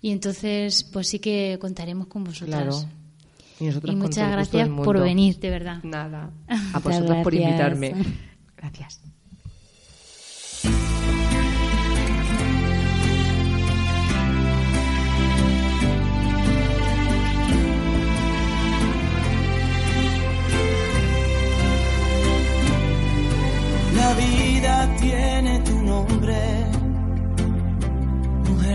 y 0.00 0.10
entonces, 0.10 0.84
pues 0.84 1.08
sí 1.08 1.18
que 1.18 1.58
contaremos 1.60 2.06
con 2.06 2.24
vosotras. 2.24 2.86
Y, 3.60 3.68
y 3.68 3.96
muchas 3.96 4.30
gracias 4.30 4.68
por 4.68 5.00
venir, 5.00 5.38
de 5.40 5.50
verdad. 5.50 5.82
Nada. 5.82 6.30
A 6.72 6.78
vosotras 6.78 7.24
por 7.24 7.34
invitarme. 7.34 7.94
Gracias. 8.56 9.00
La 23.96 24.14
vida 24.14 24.96
tiene 25.00 25.58
tu 25.60 25.82
nombre 25.82 26.67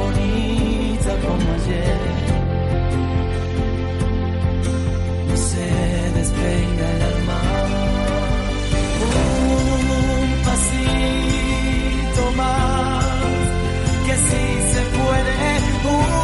No 5.27 5.37
se 5.37 5.67
despeina 6.17 6.91
el 6.91 7.01
alma. 7.01 7.39
Un 9.05 10.43
pasito 10.45 12.23
más, 12.35 13.05
que 14.05 14.15
si 14.15 14.43
se 14.73 14.81
puede. 14.97 16.20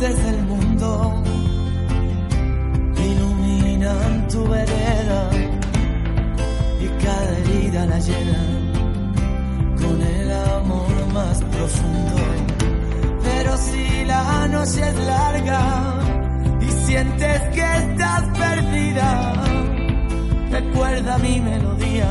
Del 0.00 0.42
mundo 0.44 1.22
iluminan 2.96 4.28
tu 4.28 4.48
vereda 4.48 5.30
y 6.80 6.86
cada 7.04 7.38
herida 7.38 7.84
la 7.84 7.98
llena 7.98 8.42
con 9.76 10.00
el 10.00 10.32
amor 10.32 11.12
más 11.12 11.42
profundo. 11.42 12.16
Pero 13.22 13.56
si 13.58 14.04
la 14.06 14.48
noche 14.48 14.88
es 14.88 14.96
larga 15.04 15.98
y 16.62 16.68
sientes 16.86 17.42
que 17.54 17.60
estás 17.60 18.22
perdida, 18.38 19.34
recuerda 20.50 21.18
mi 21.18 21.40
melodía 21.40 22.10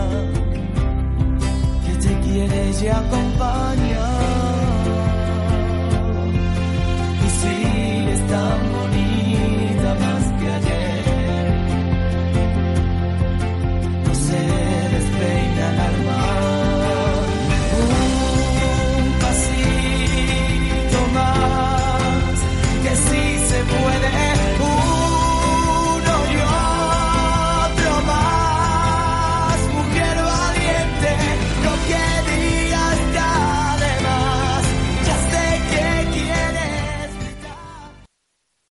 que 1.88 1.94
te 2.08 2.20
quiere 2.20 2.72
y 2.84 2.88
acompaña. 2.88 4.29
当。 8.30 8.79